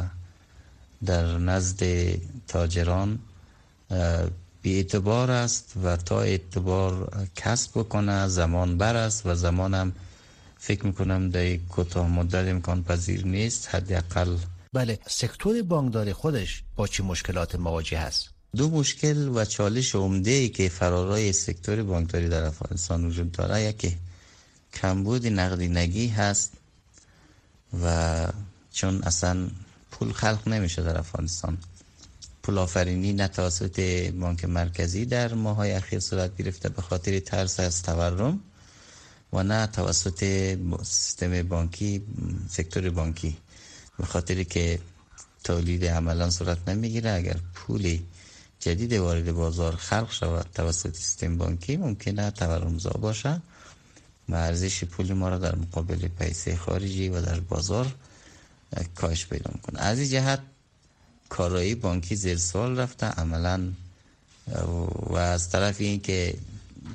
در 1.06 1.38
نزد 1.38 1.84
تاجران 2.48 3.18
بی 4.64 4.76
اعتبار 4.76 5.30
است 5.30 5.72
و 5.84 5.96
تا 5.96 6.20
اعتبار 6.20 7.12
کسب 7.36 7.70
بکنه 7.74 8.28
زمان 8.28 8.78
بر 8.78 8.96
است 8.96 9.26
و 9.26 9.34
زمانم 9.34 9.92
فکر 10.58 10.86
می‌کنم 10.86 11.30
در 11.30 11.56
کوتاه 11.56 12.08
مدت 12.08 12.48
امکان 12.48 12.84
پذیر 12.84 13.26
نیست 13.26 13.68
حداقل. 13.74 14.36
بله 14.72 14.98
سکتور 15.06 15.62
بانکداری 15.62 16.12
خودش 16.12 16.62
با 16.76 16.86
چه 16.86 17.02
مشکلات 17.02 17.54
مواجه 17.54 17.98
است؟ 17.98 18.30
دو 18.56 18.70
مشکل 18.70 19.28
و 19.34 19.44
چالش 19.44 19.94
عمده 19.94 20.30
ای 20.30 20.48
که 20.48 20.68
فرارای 20.68 21.32
سکتور 21.32 21.82
بانکداری 21.82 22.28
در 22.28 22.44
افغانستان 22.44 23.04
وجود 23.04 23.32
داره 23.32 23.62
یکی 23.62 23.96
کمبود 24.74 25.26
نقدینگی 25.26 26.08
هست 26.08 26.52
و 27.84 28.26
چون 28.72 29.02
اصلا 29.02 29.48
پول 29.90 30.12
خلق 30.12 30.48
نمیشه 30.48 30.82
در 30.82 30.98
افغانستان. 30.98 31.58
پول 32.44 32.58
آفرینی 32.58 33.12
نه 33.12 33.28
توسط 33.28 33.80
بانک 34.20 34.44
مرکزی 34.44 35.04
در 35.04 35.34
ماهای 35.34 35.72
اخیر 35.72 36.00
صورت 36.00 36.36
گرفته 36.36 36.68
به 36.68 36.82
خاطر 36.82 37.18
ترس 37.20 37.60
از 37.60 37.82
تورم 37.82 38.40
و 39.32 39.42
نه 39.42 39.66
توسط 39.66 40.24
سیستم 40.82 41.42
بانکی 41.42 42.02
سکتور 42.50 42.90
بانکی. 42.90 43.36
به 43.98 44.06
خاطر 44.06 44.42
که 44.42 44.78
تولید 45.44 45.84
عملا 45.84 46.30
صورت 46.30 46.68
نمی‌گیره. 46.68 47.10
اگر 47.10 47.36
پولی 47.54 48.06
جدید 48.60 48.92
وارد 48.92 49.32
بازار 49.32 49.76
خلق 49.76 50.12
شود 50.12 50.46
توسط 50.54 50.94
سیستم 50.96 51.38
بانکی 51.38 51.76
ممکنه 51.76 52.30
تورمزا 52.30 52.90
باشه 52.90 53.42
و 54.28 54.34
ارزش 54.34 54.84
پول 54.84 55.12
ما 55.12 55.28
را 55.28 55.38
در 55.38 55.54
مقابل 55.56 56.08
پیسه 56.08 56.56
خارجی 56.56 57.08
و 57.08 57.20
در 57.20 57.40
بازار 57.40 57.94
کاهش 58.94 59.26
پیدا 59.26 59.50
می‌کنه 59.54 59.80
از 59.80 59.98
این 59.98 60.08
جهت 60.08 60.40
کارایی 61.28 61.74
بانکی 61.74 62.16
زیر 62.16 62.38
سوال 62.38 62.78
رفته 62.78 63.06
عملا 63.06 63.72
و 65.10 65.16
از 65.16 65.50
طرف 65.50 65.80
این 65.80 66.00
که 66.00 66.34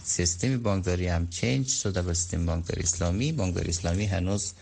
سیستم 0.04 0.58
بانکداری 0.64 1.08
هم 1.08 1.28
چنج 1.28 1.68
شده 1.68 2.02
به 2.02 2.14
سیستم 2.14 2.46
بانکداری 2.46 2.84
اسلامی. 2.84 3.32
بانکداری 3.32 3.70
اسلامی 3.70 4.06
هنوز 4.06 4.54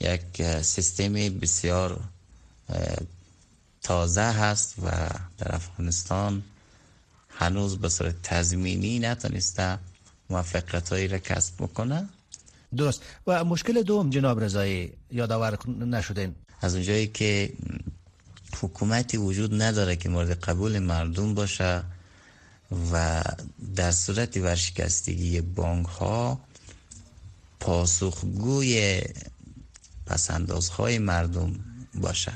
یک 0.00 0.42
سیستم 0.62 1.12
بسیار 1.12 2.00
تازه 3.82 4.22
هست 4.22 4.74
و 4.78 4.90
در 5.38 5.54
افغانستان 5.54 6.42
هنوز 7.28 7.78
به 7.78 7.88
صورت 7.88 8.14
تضمینی 8.22 8.98
نتونسته 8.98 9.78
موفقیت 10.30 10.88
هایی 10.92 11.08
را 11.08 11.18
کسب 11.18 11.54
بکنه. 11.58 12.08
درست. 12.76 13.02
و 13.26 13.44
مشکل 13.44 13.82
دوم 13.82 14.10
جناب 14.10 14.40
رضایی 14.40 14.92
یادآور 15.12 15.58
نشدین. 15.68 16.34
از 16.60 16.74
اونجایی 16.74 17.06
که 17.06 17.52
حکومتی 18.56 19.16
وجود 19.16 19.62
نداره 19.62 19.96
که 19.96 20.08
مورد 20.08 20.30
قبول 20.30 20.78
مردم 20.78 21.34
باشه 21.34 21.82
و 22.92 23.22
در 23.76 23.92
صورت 23.92 24.36
ورشکستگی 24.36 25.40
بانک 25.40 25.86
ها 25.86 26.40
پاسخگوی 27.60 29.02
پسندازهای 30.06 30.98
مردم 30.98 31.60
باشه 31.94 32.32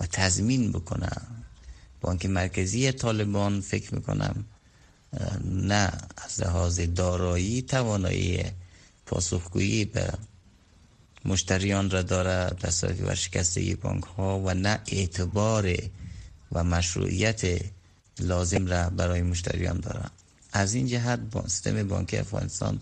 و 0.00 0.06
تضمین 0.06 0.72
بکنه. 0.72 1.10
بانک 2.00 2.26
مرکزی 2.26 2.92
طالبان 2.92 3.60
فکر 3.60 3.94
می‌کنم 3.94 4.44
نه 5.44 5.92
از 6.16 6.40
لحاظ 6.40 6.80
دارایی 6.80 7.62
توانایی 7.62 8.44
پاسخگویی 9.06 9.84
به 9.84 10.12
مشتریان 11.24 11.90
را 11.90 12.02
داره 12.02 12.56
در 12.60 12.70
صورت 12.70 13.00
ورشکستگی 13.00 13.74
بانک 13.74 14.04
ها 14.04 14.38
و 14.38 14.54
نه 14.54 14.78
اعتبار 14.86 15.76
و 16.52 16.64
مشروعیت 16.64 17.42
لازم 18.20 18.66
را 18.66 18.90
برای 18.90 19.22
مشتریان 19.22 19.80
داره 19.80 20.04
از 20.52 20.74
این 20.74 20.86
جهت 20.86 21.20
سیستم 21.42 21.88
بانک 21.88 22.14
افغانستان 22.18 22.80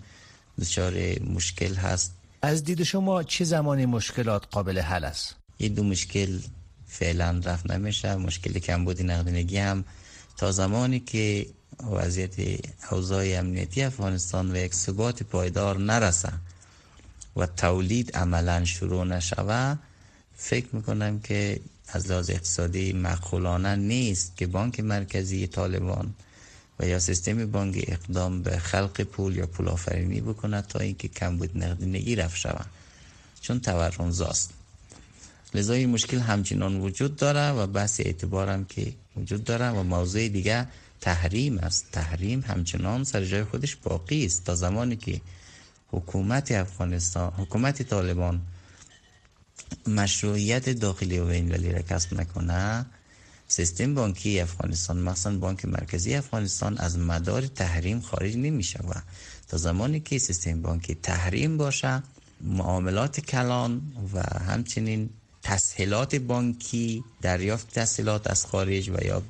دچار 0.61 0.95
مشکل 1.35 1.75
هست. 1.75 2.13
از 2.43 2.65
دید 2.65 2.83
شما 2.83 3.23
چه 3.23 3.45
زمانی 3.45 3.87
مشکلات 3.87 4.47
قابل 4.51 4.79
حل 4.79 5.05
است؟ 5.05 5.35
این 5.57 5.75
دو 5.75 5.85
مشکل 5.85 6.39
فعلا 6.87 7.41
رفت 7.45 7.71
نمیشه. 7.71 8.17
مشکل 8.17 8.59
کمبود 8.59 9.03
نقدینگی 9.03 9.57
هم. 9.57 9.85
تا 10.37 10.53
زمانی 10.53 11.01
که 11.01 11.47
وضعیت 11.93 12.35
اوضاع 12.91 13.25
امنیتی 13.39 13.83
افغانستان 13.83 14.53
و 14.53 14.57
یک 14.57 14.75
ثبات 14.75 15.23
پایدار 15.23 15.79
نرسه 15.79 16.33
و 17.37 17.47
تولید 17.47 18.17
عملا 18.17 18.65
شروع 18.65 19.05
نشوه 19.05 19.77
فکر 20.37 20.67
می‌کنم 20.73 21.21
که 21.21 21.61
از 21.89 22.11
لحاظ 22.11 22.31
اقتصادی 22.31 22.93
معقولانه 22.93 23.77
نیست 23.77 24.37
که 24.37 24.47
بانک 24.47 24.81
مرکزی 24.81 25.47
طالبان 25.47 26.15
و 26.81 26.87
یا 26.87 26.99
سیستم 26.99 27.47
بانک 27.47 27.85
اقدام 27.89 28.43
به 28.43 28.59
خلق 28.59 29.03
پول 29.03 29.37
یا 29.37 29.47
پول 29.47 29.69
آفرینی 29.69 30.21
بکنه 30.21 30.63
تا 30.63 30.79
اینکه 30.79 31.09
کمبود 31.09 31.65
نقدینگی 31.65 32.17
رفت 32.17 32.37
شود. 32.37 32.67
چون 33.41 33.61
تورم 33.61 34.11
زاست. 34.11 34.51
لذا 35.55 35.73
این 35.73 35.91
مشکل 35.91 36.19
همچنان 36.19 36.81
وجود 36.81 37.17
داره 37.17 37.51
و 37.51 37.67
بحث 37.67 38.01
اعتبارم 38.01 38.65
که 38.65 38.93
وجود 39.17 39.45
داره 39.45 39.71
و 39.71 39.83
موضوع 39.83 40.29
دیگه 40.29 40.69
تحریم 41.01 41.59
است. 41.59 41.87
تحریم 41.93 42.45
همچنان 42.47 43.05
سر 43.05 43.25
جای 43.25 43.45
خودش 43.45 43.77
باقی 43.77 44.25
است. 44.25 44.45
تا 44.45 44.55
زمانی 44.55 44.97
که 44.97 45.21
حکومت 45.93 46.53
افغانستان 46.53 47.33
حکومت 47.37 47.83
طالبان 47.83 48.41
مشروعیت 49.87 50.69
داخلی 50.69 51.19
و 51.19 51.27
بین‌المللی 51.27 51.73
را 51.73 51.83
کسب 51.83 52.21
نکنه 52.21 52.87
سیستم 53.49 53.95
بانکی 53.95 54.41
افغانستان 54.41 54.99
مثلا 54.99 55.39
بانک 55.39 55.65
مرکزی 55.65 56.15
افغانستان 56.15 56.79
از 56.79 56.99
مدار 56.99 57.47
تحریم 57.47 58.01
خارج 58.01 58.37
نمیشه 58.37 58.79
و 58.89 58.93
تا 59.49 59.57
زمانی 59.57 60.01
که 60.01 60.19
سیستم 60.19 60.63
بانکی 60.63 60.95
تحریم 60.95 61.57
باشه 61.57 62.03
معاملات 62.41 63.21
کلان 63.21 63.83
و 64.15 64.23
همچنین 64.39 65.11
تسهیلات 65.43 66.17
بانکی 66.17 67.05
دریافت 67.23 67.79
تسهیلات 67.79 68.31
از 68.31 68.47
خارج 68.47 68.89
و 68.89 69.05
یا 69.05 69.23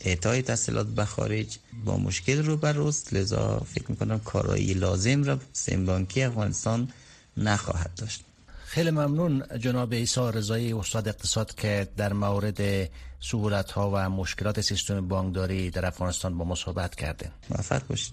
اعطای 0.00 0.42
تسهیلات 0.42 0.86
به 0.86 1.04
خارج 1.04 1.58
با 1.84 1.96
مشکل 1.96 2.42
رو 2.44 2.56
بروست 2.56 3.14
لذا 3.14 3.62
فکر 3.74 3.84
می‌کنم 3.88 4.18
کارایی 4.18 4.74
لازم 4.74 5.24
را 5.24 5.38
سیستم 5.52 5.86
بانکی 5.86 6.22
افغانستان 6.22 6.88
نخواهد 7.36 7.90
داشت. 7.96 8.24
خیلی 8.66 8.90
ممنون 8.90 9.44
جناب 9.58 9.92
ایسا 9.92 10.30
رضایی 10.30 10.72
استاد 10.72 11.08
اقتصاد 11.08 11.54
که 11.54 11.88
در 11.96 12.12
مورد 12.12 12.90
سهولت 13.20 13.70
ها 13.70 13.90
و 13.94 14.10
مشکلات 14.10 14.60
سیستم 14.60 15.08
بانکداری 15.08 15.70
در 15.70 15.86
افغانستان 15.86 16.38
با 16.38 16.44
ما 16.44 16.54
صحبت 16.54 16.94
کرده 16.94 17.30
موفق 17.50 17.86
باشید. 17.86 18.12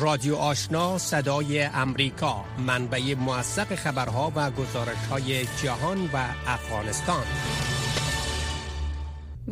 رادیو 0.00 0.36
آشنا 0.36 0.98
صدای 0.98 1.62
امریکا 1.62 2.44
منبع 2.66 3.14
موثق 3.14 3.74
خبرها 3.74 4.32
و 4.36 4.50
گزارش 4.50 4.96
های 5.10 5.46
جهان 5.62 6.10
و 6.12 6.28
افغانستان. 6.46 7.24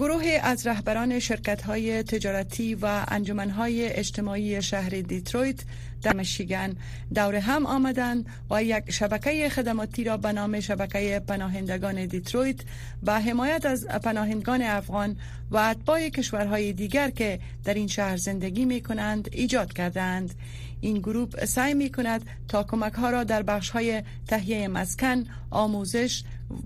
گروه 0.01 0.25
از 0.43 0.67
رهبران 0.67 1.19
شرکت 1.19 1.63
های 1.63 2.03
تجارتی 2.03 2.75
و 2.75 3.05
انجمن 3.09 3.51
های 3.51 3.87
اجتماعی 3.93 4.63
شهر 4.63 4.89
دیترویت 4.89 5.61
در 6.03 6.17
مشیگن 6.17 6.77
دور 7.15 7.35
هم 7.35 7.67
آمدند 7.67 8.27
و 8.51 8.65
یک 8.65 8.91
شبکه 8.91 9.49
خدماتی 9.49 10.05
را 10.05 10.17
به 10.17 10.33
نام 10.33 10.61
شبکه 10.61 11.23
پناهندگان 11.29 12.07
دیترویت 12.07 12.57
به 13.03 13.13
حمایت 13.13 13.67
از 13.67 13.87
پناهندگان 13.87 14.63
افغان 14.63 15.17
و 15.51 15.57
اتباع 15.57 16.09
کشورهای 16.09 16.73
دیگر 16.73 17.11
که 17.11 17.41
در 17.65 17.75
این 17.75 17.87
شهر 17.87 18.17
زندگی 18.17 18.65
می 18.65 18.81
کنند 18.81 19.29
ایجاد 19.33 19.73
کردند. 19.73 20.35
این 20.81 20.99
گروه 20.99 21.45
سعی 21.47 21.75
می 21.75 21.91
کند 21.91 22.27
تا 22.49 22.63
کمک 22.63 22.93
ها 22.93 23.11
را 23.11 23.25
در 23.25 23.43
بخش 23.43 23.71
های 23.71 24.03
تهیه 24.29 24.69
مسکن، 24.69 25.25
آموزش، 25.51 26.23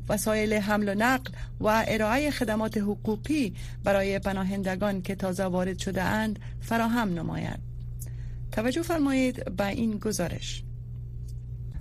وسایل 0.09 0.54
حمل 0.54 0.88
و 0.88 0.94
نقل 0.94 1.33
و 1.61 1.85
ارائه 1.88 2.30
خدمات 2.30 2.78
حقوقی 2.78 3.54
برای 3.85 4.18
پناهندگان 4.18 5.02
که 5.02 5.14
تازه 5.14 5.44
وارد 5.44 5.78
شده 5.78 6.02
اند 6.02 6.38
فراهم 6.61 7.09
نماید. 7.09 7.59
توجه 8.52 8.83
فرمایید 8.83 9.56
به 9.56 9.66
این 9.66 9.99
گزارش. 9.99 10.62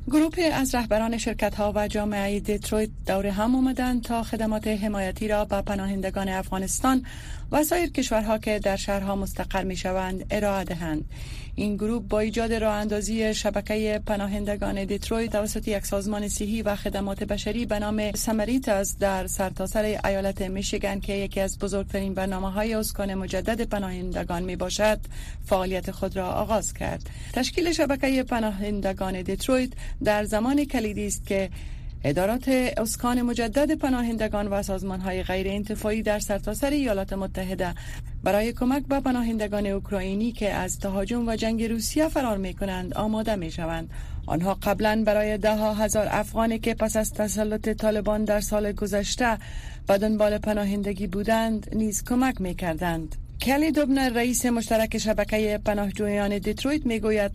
گروه 0.07 0.43
از 0.53 0.75
رهبران 0.75 1.17
شرکت 1.17 1.55
ها 1.55 1.73
و 1.75 1.87
جامعه 1.87 2.39
دیترویت 2.39 2.89
دور 3.07 3.27
هم 3.27 3.55
آمدند 3.55 4.03
تا 4.03 4.23
خدمات 4.23 4.67
حمایتی 4.67 5.27
را 5.27 5.45
به 5.45 5.61
پناهندگان 5.61 6.29
افغانستان 6.29 7.05
و 7.51 7.63
سایر 7.63 7.89
کشورها 7.89 8.37
که 8.37 8.59
در 8.59 8.75
شهرها 8.75 9.15
مستقر 9.15 9.63
می 9.63 9.75
شوند 9.75 10.25
ارائه 10.31 10.63
دهند. 10.63 11.05
این 11.55 11.75
گروه 11.75 12.03
با 12.03 12.19
ایجاد 12.19 12.53
راه 12.53 12.73
اندازی 12.75 13.33
شبکه 13.33 14.01
پناهندگان 14.05 14.85
دیترویت 14.85 15.31
توسط 15.31 15.67
یک 15.67 15.85
سازمان 15.85 16.27
صحی 16.27 16.61
و 16.61 16.75
خدمات 16.75 17.23
بشری 17.23 17.65
به 17.65 17.79
نام 17.79 18.11
سمریتاس 18.11 18.97
در 18.97 19.27
سرتاسر 19.27 19.93
سر 19.95 20.07
ایالت 20.09 20.41
میشیگن 20.41 20.99
که 20.99 21.13
یکی 21.13 21.39
از 21.39 21.59
بزرگترین 21.59 22.13
برنامه 22.13 22.51
های 22.51 22.73
اسکان 22.73 23.13
مجدد 23.13 23.61
پناهندگان 23.61 24.43
می 24.43 24.55
باشد 24.55 24.99
فعالیت 25.45 25.91
خود 25.91 26.17
را 26.17 26.31
آغاز 26.31 26.73
کرد. 26.73 27.09
تشکیل 27.33 27.71
شبکه 27.71 28.23
پناهندگان 28.23 29.21
دیترویت 29.21 29.69
در 30.03 30.23
زمان 30.23 30.65
کلیدی 30.65 31.07
است 31.07 31.27
که 31.27 31.49
ادارات 32.03 32.47
اسکان 32.77 33.21
مجدد 33.21 33.71
پناهندگان 33.71 34.47
و 34.47 34.63
سازمان 34.63 34.99
های 34.99 35.23
غیر 35.23 35.47
انتفاعی 35.47 36.01
در 36.01 36.19
سرتاسر 36.19 36.69
ایالات 36.69 37.13
متحده 37.13 37.73
برای 38.23 38.53
کمک 38.53 38.83
به 38.87 38.99
پناهندگان 38.99 39.65
اوکراینی 39.65 40.31
که 40.31 40.53
از 40.53 40.79
تهاجم 40.79 41.27
و 41.27 41.35
جنگ 41.35 41.63
روسیه 41.63 42.07
فرار 42.07 42.37
می 42.37 42.53
کنند 42.53 42.93
آماده 42.93 43.35
می 43.35 43.51
شوند. 43.51 43.89
آنها 44.27 44.53
قبلا 44.53 45.03
برای 45.05 45.37
ده 45.37 45.55
هزار 45.55 46.07
افغانی 46.11 46.59
که 46.59 46.73
پس 46.73 46.95
از 46.95 47.13
تسلط 47.13 47.69
طالبان 47.69 48.25
در 48.25 48.41
سال 48.41 48.71
گذشته 48.71 49.37
به 49.87 49.97
دنبال 49.97 50.37
پناهندگی 50.37 51.07
بودند 51.07 51.69
نیز 51.75 52.03
کمک 52.03 52.41
می 52.41 52.55
کردند. 52.55 53.15
کلی 53.41 53.71
دوبنر 53.71 54.09
رئیس 54.09 54.45
مشترک 54.45 54.97
شبکه 54.97 55.59
پناهجویان 55.65 56.37
دیترویت 56.37 56.85
می 56.85 56.99
گوید 56.99 57.31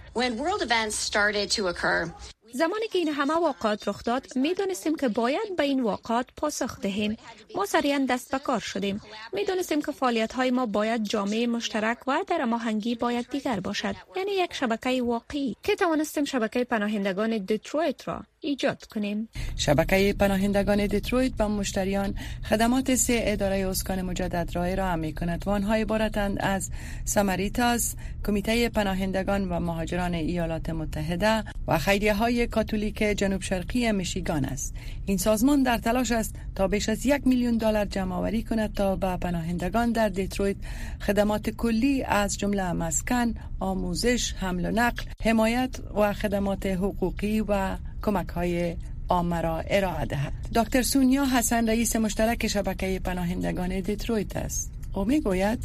زمانی 2.52 2.88
که 2.88 2.98
این 2.98 3.08
همه 3.08 3.34
واقعات 3.34 3.88
رخ 3.88 4.04
داد 4.04 4.26
دانستیم 4.58 4.96
که 4.96 5.08
باید 5.08 5.56
به 5.56 5.62
این 5.62 5.82
واقعات 5.82 6.26
پاسخ 6.36 6.80
دهیم. 6.80 7.16
ما 7.54 7.66
سریعا 7.66 8.06
دست 8.08 8.30
به 8.30 8.38
کار 8.38 8.60
شدیم. 8.60 9.00
دانستیم 9.48 9.82
که 9.82 9.92
فعالیت 9.92 10.32
های 10.32 10.50
ما 10.50 10.66
باید 10.66 11.04
جامعه 11.04 11.46
مشترک 11.46 11.98
و 12.06 12.24
در 12.26 12.44
هماهنگی 12.44 12.94
با 12.94 13.28
یکدیگر 13.30 13.60
باشد. 13.60 13.94
یعنی 14.16 14.30
یک 14.30 14.54
شبکه 14.54 15.02
واقعی. 15.02 15.56
که 15.62 15.76
توانستیم 15.76 16.24
شبکه 16.24 16.64
پناهندگان 16.64 17.38
دیترویت 17.38 18.08
را 18.08 18.22
ایجاد 18.40 18.84
کنیم. 18.84 19.28
شبکه 19.56 20.14
پناهندگان 20.18 20.86
دیترویت 20.86 21.36
با 21.36 21.48
مشتریان 21.48 22.14
خدمات 22.44 22.94
سه 22.94 23.20
اداره 23.26 23.68
اسکان 23.68 24.02
مجدد 24.02 24.50
را 24.54 24.64
ارائه 24.64 24.96
می 24.96 25.12
کند. 25.12 25.42
و 25.46 25.50
آنها 25.50 25.74
عبارتند 25.74 26.36
از 26.40 26.70
سامریتاس 27.04 27.94
کمیته 28.26 28.68
پناهندگان 28.68 29.48
و 29.48 29.60
مهاجران 29.60 30.14
ایالات 30.14 30.70
متحده 30.70 31.44
و 31.68 31.78
خیریه 31.78 32.14
های 32.14 32.46
کاتولیک 32.46 32.98
جنوب 32.98 33.42
شرقی 33.42 33.92
میشیگان 33.92 34.44
است. 34.44 34.74
این 35.06 35.18
سازمان 35.18 35.62
در 35.62 35.78
تلاش 35.78 36.12
است 36.12 36.34
تا 36.54 36.68
بیش 36.68 36.88
از 36.88 37.06
یک 37.06 37.26
میلیون 37.26 37.56
دلار 37.56 37.84
جمع 37.84 38.14
آوری 38.14 38.42
کند 38.42 38.74
تا 38.74 38.96
به 38.96 39.16
پناهندگان 39.16 39.92
در 39.92 40.08
دیترویت 40.08 40.56
خدمات 41.00 41.50
کلی 41.50 42.02
از 42.02 42.38
جمله 42.38 42.72
مسکن 42.72 43.34
آموزش 43.60 44.32
حمل 44.32 44.66
و 44.66 44.70
نقل 44.70 45.02
حمایت 45.24 45.80
و 45.94 46.12
خدمات 46.12 46.66
حقوقی 46.66 47.40
و 47.40 47.76
کمک 48.02 48.28
های 48.28 48.76
عامه 49.08 49.40
را 49.40 49.58
ارائه 49.58 50.04
دهد. 50.04 50.32
دکتر 50.54 50.82
سونیا 50.82 51.24
حسن 51.24 51.68
رئیس 51.68 51.96
مشترک 51.96 52.46
شبکه 52.46 53.00
پناهندگان 53.04 53.80
دیترویت 53.80 54.36
است. 54.36 54.72
او 54.94 55.04
می 55.04 55.20
گوید 55.20 55.64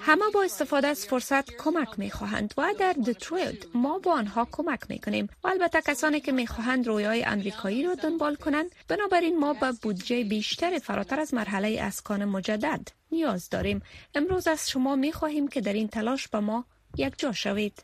همه 0.00 0.24
با 0.34 0.42
استفاده 0.42 0.86
از 0.86 1.06
فرصت 1.06 1.50
کمک 1.56 1.98
می 1.98 2.10
خواهند 2.10 2.54
و 2.58 2.74
در 2.78 2.92
دترویت 2.92 3.56
ما 3.74 3.98
با 3.98 4.12
آنها 4.12 4.48
کمک 4.52 4.80
می 4.88 4.98
کنیم 4.98 5.28
و 5.44 5.48
البته 5.48 5.80
کسانی 5.80 6.20
که 6.20 6.32
می 6.32 6.46
خواهند 6.46 6.86
رویای 6.86 7.24
امریکایی 7.24 7.82
را 7.82 7.94
دنبال 7.94 8.34
کنند 8.34 8.70
بنابراین 8.88 9.38
ما 9.38 9.52
به 9.52 9.72
بودجه 9.82 10.24
بیشتر 10.24 10.78
فراتر 10.78 11.20
از 11.20 11.34
مرحله 11.34 11.78
اسکان 11.80 12.24
مجدد 12.24 12.88
نیاز 13.12 13.48
داریم. 13.48 13.82
امروز 14.14 14.46
از 14.46 14.70
شما 14.70 14.96
می 14.96 15.12
خواهیم 15.12 15.48
که 15.48 15.60
در 15.60 15.72
این 15.72 15.88
تلاش 15.88 16.28
به 16.28 16.40
ما 16.40 16.64
یک 16.96 17.14
جا 17.18 17.32
شوید. 17.32 17.82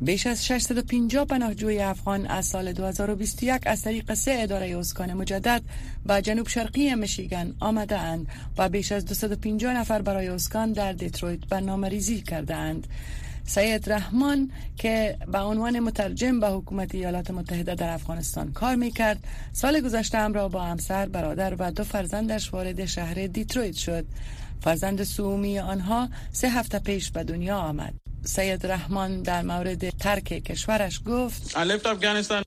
بیش 0.00 0.26
از 0.26 0.46
650 0.46 1.24
پناهجوی 1.24 1.78
افغان 1.78 2.26
از 2.26 2.46
سال 2.46 2.72
2021 2.72 3.62
از 3.66 3.82
طریق 3.82 4.14
سه 4.14 4.36
اداره 4.38 4.78
اسکان 4.78 5.14
مجدد 5.14 5.62
به 6.06 6.22
جنوب 6.22 6.48
شرقی 6.48 6.94
مشیگن 6.94 7.54
آمده 7.60 7.98
اند 7.98 8.26
و 8.58 8.68
بیش 8.68 8.92
از 8.92 9.04
250 9.04 9.74
نفر 9.74 10.02
برای 10.02 10.28
اسکان 10.28 10.72
در 10.72 10.92
دیترویت 10.92 11.46
برنامه 11.46 11.88
ریزی 11.88 12.20
کرده 12.20 12.54
اند. 12.54 12.86
سید 13.44 13.92
رحمان 13.92 14.50
که 14.76 15.18
به 15.32 15.38
عنوان 15.38 15.80
مترجم 15.80 16.40
به 16.40 16.48
حکومت 16.48 16.94
ایالات 16.94 17.30
متحده 17.30 17.74
در 17.74 17.94
افغانستان 17.94 18.52
کار 18.52 18.74
می‌کرد 18.74 19.24
سال 19.52 19.80
گذشته 19.80 20.28
را 20.28 20.48
با 20.48 20.64
همسر 20.64 21.06
برادر 21.06 21.54
و 21.58 21.70
دو 21.70 21.84
فرزندش 21.84 22.52
وارد 22.52 22.86
شهر 22.86 23.26
دیترویت 23.26 23.74
شد 23.74 24.06
فرزند 24.60 25.02
سومی 25.02 25.58
آنها 25.58 26.08
سه 26.32 26.50
هفته 26.50 26.78
پیش 26.78 27.10
به 27.10 27.24
دنیا 27.24 27.58
آمد 27.58 27.94
سید 28.24 28.66
رحمان 28.66 29.22
در 29.22 29.42
مورد 29.42 29.90
ترک 29.90 30.24
کشورش 30.24 31.00
گفت 31.06 31.56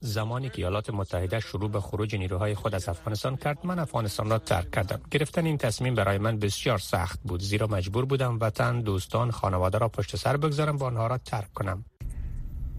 زمانی 0.00 0.48
که 0.48 0.58
ایالات 0.58 0.90
متحده 0.90 1.40
شروع 1.40 1.70
به 1.70 1.80
خروج 1.80 2.16
نیروهای 2.16 2.54
خود 2.54 2.74
از 2.74 2.88
افغانستان 2.88 3.36
کرد 3.36 3.58
من 3.64 3.78
افغانستان 3.78 4.30
را 4.30 4.38
ترک 4.38 4.70
کردم. 4.70 5.00
گرفتن 5.10 5.46
این 5.46 5.58
تصمیم 5.58 5.94
برای 5.94 6.18
من 6.18 6.38
بسیار 6.38 6.78
سخت 6.78 7.20
بود 7.24 7.42
زیرا 7.42 7.66
مجبور 7.66 8.04
بودم 8.04 8.38
وطن 8.40 8.80
دوستان 8.80 9.30
خانواده 9.30 9.78
را 9.78 9.88
پشت 9.88 10.16
سر 10.16 10.36
بگذارم 10.36 10.76
و 10.76 10.84
آنها 10.84 11.06
را 11.06 11.18
ترک 11.18 11.52
کنم. 11.52 11.84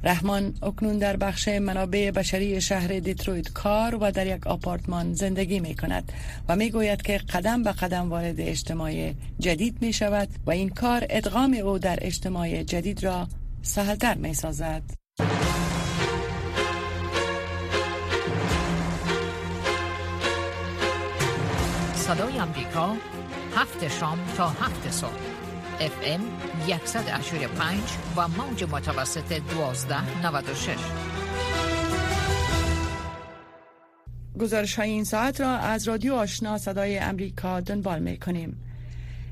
رحمان 0.04 0.54
اکنون 0.64 0.98
در 0.98 1.18
بخش 1.18 1.48
منابع 1.48 2.12
بشری 2.12 2.62
شهر 2.62 3.00
دیترویت 3.00 3.50
کار 3.50 3.96
و 3.96 4.12
در 4.12 4.28
یک 4.28 4.48
آپارتمان 4.48 5.14
زندگی 5.14 5.60
می 5.60 5.76
کند 5.76 6.12
و 6.50 6.56
می 6.56 6.70
گوید 6.70 7.02
که 7.02 7.18
قدم 7.18 7.64
به 7.64 7.72
قدم 7.72 8.10
وارد 8.10 8.36
اجتماع 8.40 9.14
جدید 9.40 9.78
می 9.82 9.94
شود 9.94 10.30
و 10.46 10.52
این 10.52 10.70
کار 10.70 11.06
ادغام 11.10 11.54
او 11.54 11.80
در 11.80 12.00
اجتماع 12.02 12.64
جدید 12.64 13.04
را 13.04 13.28
سهلتر 13.62 14.16
می 14.16 14.34
سازد. 14.34 14.84
صدای 21.96 22.40
امریکا 22.40 22.96
هفت 23.56 23.88
شام 24.00 24.20
تا 24.38 24.50
هفت 24.50 24.92
صبح 24.92 25.33
FM 25.84 26.22
185 26.86 27.80
و 28.16 28.28
موج 28.28 28.64
متوسط 28.64 29.32
1296 29.32 30.76
گزارش 34.40 34.76
های 34.76 34.90
این 34.90 35.04
ساعت 35.04 35.42
را 35.42 35.58
از 35.58 35.88
رادیو 35.88 36.14
آشنا 36.14 36.58
صدای 36.58 37.00
امریکا 37.00 37.60
دنبال 37.60 38.00
می 38.00 38.18
کنیم. 38.18 38.58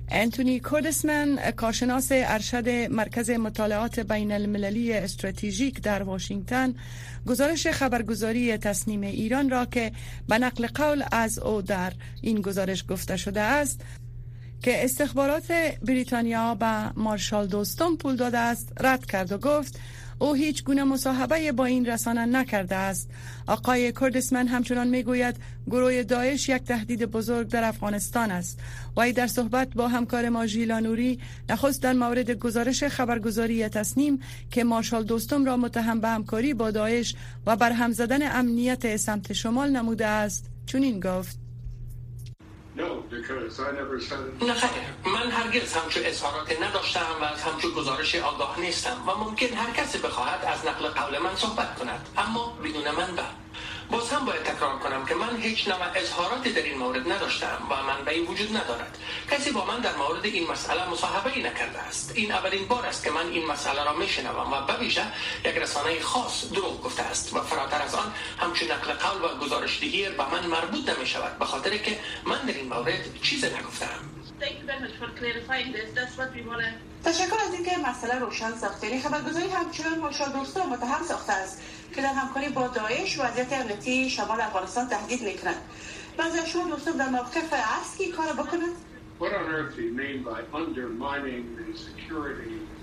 انتونی 0.09 0.59
کوردسمن 0.59 1.51
کارشناس 1.51 2.07
ارشد 2.11 2.69
مرکز 2.69 3.29
مطالعات 3.29 3.99
بین 3.99 4.31
المللی 4.31 4.93
استراتژیک 4.93 5.81
در 5.81 6.03
واشنگتن 6.03 6.73
گزارش 7.27 7.67
خبرگزاری 7.67 8.57
تصنیم 8.57 9.01
ایران 9.01 9.49
را 9.49 9.65
که 9.65 9.91
به 10.27 10.37
نقل 10.37 10.67
قول 10.67 11.03
از 11.11 11.39
او 11.39 11.61
در 11.61 11.93
این 12.21 12.41
گزارش 12.41 12.85
گفته 12.89 13.17
شده 13.17 13.41
است 13.41 13.81
که 14.61 14.83
استخبارات 14.83 15.51
بریتانیا 15.81 16.55
به 16.55 16.91
مارشال 16.95 17.47
دوستون 17.47 17.97
پول 17.97 18.15
داده 18.15 18.37
است 18.37 18.73
رد 18.79 19.05
کرد 19.05 19.31
و 19.31 19.37
گفت 19.37 19.79
او 20.21 20.33
هیچ 20.33 20.63
گونه 20.63 20.83
مصاحبه 20.83 21.51
با 21.51 21.65
این 21.65 21.85
رسانه 21.85 22.25
نکرده 22.25 22.75
است. 22.75 23.09
آقای 23.47 23.91
کردسمن 23.91 24.47
همچنان 24.47 24.87
می‌گوید 24.87 25.35
گروه 25.67 26.03
داعش 26.03 26.49
یک 26.49 26.63
تهدید 26.63 27.05
بزرگ 27.05 27.47
در 27.47 27.63
افغانستان 27.63 28.31
است. 28.31 28.59
و 28.97 29.11
در 29.11 29.27
صحبت 29.27 29.69
با 29.75 29.87
همکار 29.87 30.29
ما 30.29 30.45
ژیلا 30.45 30.79
نخست 31.49 31.83
در 31.83 31.93
مورد 31.93 32.31
گزارش 32.31 32.83
خبرگزاری 32.83 33.69
تصنیم 33.69 34.19
که 34.51 34.63
مارشال 34.63 35.03
دوستم 35.03 35.45
را 35.45 35.57
متهم 35.57 35.99
به 35.99 36.07
همکاری 36.07 36.53
با 36.53 36.71
داعش 36.71 37.15
و 37.45 37.55
برهم 37.55 37.91
زدن 37.91 38.37
امنیت 38.37 38.97
سمت 38.97 39.33
شمال 39.33 39.69
نموده 39.69 40.05
است 40.05 40.45
چنین 40.65 40.99
گفت. 40.99 41.50
نه 44.41 44.55
من 45.05 45.31
هرگز 45.31 45.73
همچو 45.73 45.99
اظهارات 46.03 46.61
نداشتم 46.61 47.05
و 47.21 47.23
از 47.23 47.41
همچو 47.41 47.71
گزارش 47.71 48.15
آگاه 48.15 48.59
نیستم. 48.59 48.97
و 49.07 49.15
ممکن 49.15 49.45
هر 49.47 49.71
کسی 49.71 49.97
بخواهد 49.97 50.45
از 50.45 50.65
نقل 50.65 50.87
قول 50.87 51.19
من 51.19 51.35
صحبت 51.35 51.79
کند. 51.79 52.07
اما 52.17 52.57
بدون 52.63 52.91
من 52.91 53.15
به 53.15 53.23
باز 53.91 54.09
هم 54.09 54.25
باید 54.25 54.43
تکرار 54.43 54.79
کنم 54.79 55.05
که 55.05 55.15
من 55.15 55.41
هیچ 55.41 55.67
نوع 55.67 55.77
اظهاراتی 55.95 56.51
در 56.53 56.61
این 56.61 56.77
مورد 56.77 57.11
نداشتم 57.11 57.67
و 57.69 57.83
منبعی 57.83 58.19
وجود 58.19 58.57
ندارد. 58.57 58.97
کسی 59.31 59.51
با 59.51 59.65
من 59.65 59.79
در 59.79 59.95
مورد 59.95 60.25
این 60.25 60.51
مسئله 60.51 60.89
مصاحبه 60.89 61.31
ای 61.35 61.43
نکرده 61.43 61.79
است. 61.79 62.11
این 62.15 62.31
اولین 62.31 62.67
بار 62.67 62.85
است 62.85 63.03
که 63.03 63.11
من 63.11 63.27
این 63.27 63.47
مسئله 63.47 63.83
را 63.83 63.93
میشنوم 63.93 64.53
و 64.53 64.61
بویژه 64.61 65.03
یک 65.45 65.55
رسانه 65.55 65.99
خاص 65.99 66.51
دروغ 66.53 66.83
گفته 66.83 67.03
است 67.03 67.33
و 67.33 67.41
فراتر 67.41 67.81
از 67.81 67.95
آن 67.95 68.13
همچون 68.39 68.71
نقل 68.71 68.93
قول 68.93 69.31
و 69.31 69.37
گزارشدهی 69.45 70.09
به 70.09 70.29
من 70.31 70.45
مربوط 70.45 70.89
نمی 70.89 71.07
شود 71.07 71.39
به 71.39 71.45
خاطر 71.45 71.77
که 71.77 71.99
من 72.25 72.41
در 72.41 72.53
این 72.53 72.73
مورد 72.73 73.21
چیز 73.21 73.45
نگفتم 73.45 74.20
تشکر 77.05 77.35
از 77.47 77.53
اینکه 77.53 77.77
مسئله 77.77 78.19
روشن 78.19 78.55
ساختید 78.55 78.89
یعنی 78.89 79.01
خبرگزاری 79.01 79.49
همچنان 79.49 79.99
ماشا 79.99 80.25
دوستا 80.25 80.65
متهم 80.65 81.03
ساخته 81.03 81.33
است 81.33 81.61
که 81.95 82.01
در 82.01 82.13
همکاری 82.13 82.49
با 82.49 82.67
داعش 82.67 83.19
وضعیت 83.19 83.53
امنیتی 83.53 84.09
شمال 84.09 84.41
افغانستان 84.41 84.87
تهدید 84.87 85.21
می‌کند. 85.21 85.55
بعضی 86.17 86.39
از 86.39 86.49
شما 86.49 86.67
دوستان 86.67 86.97
در 86.97 87.09
موقف 87.09 87.53
است 87.53 87.97
که 87.97 88.11
کار 88.11 88.33
بکنند؟ 88.33 88.75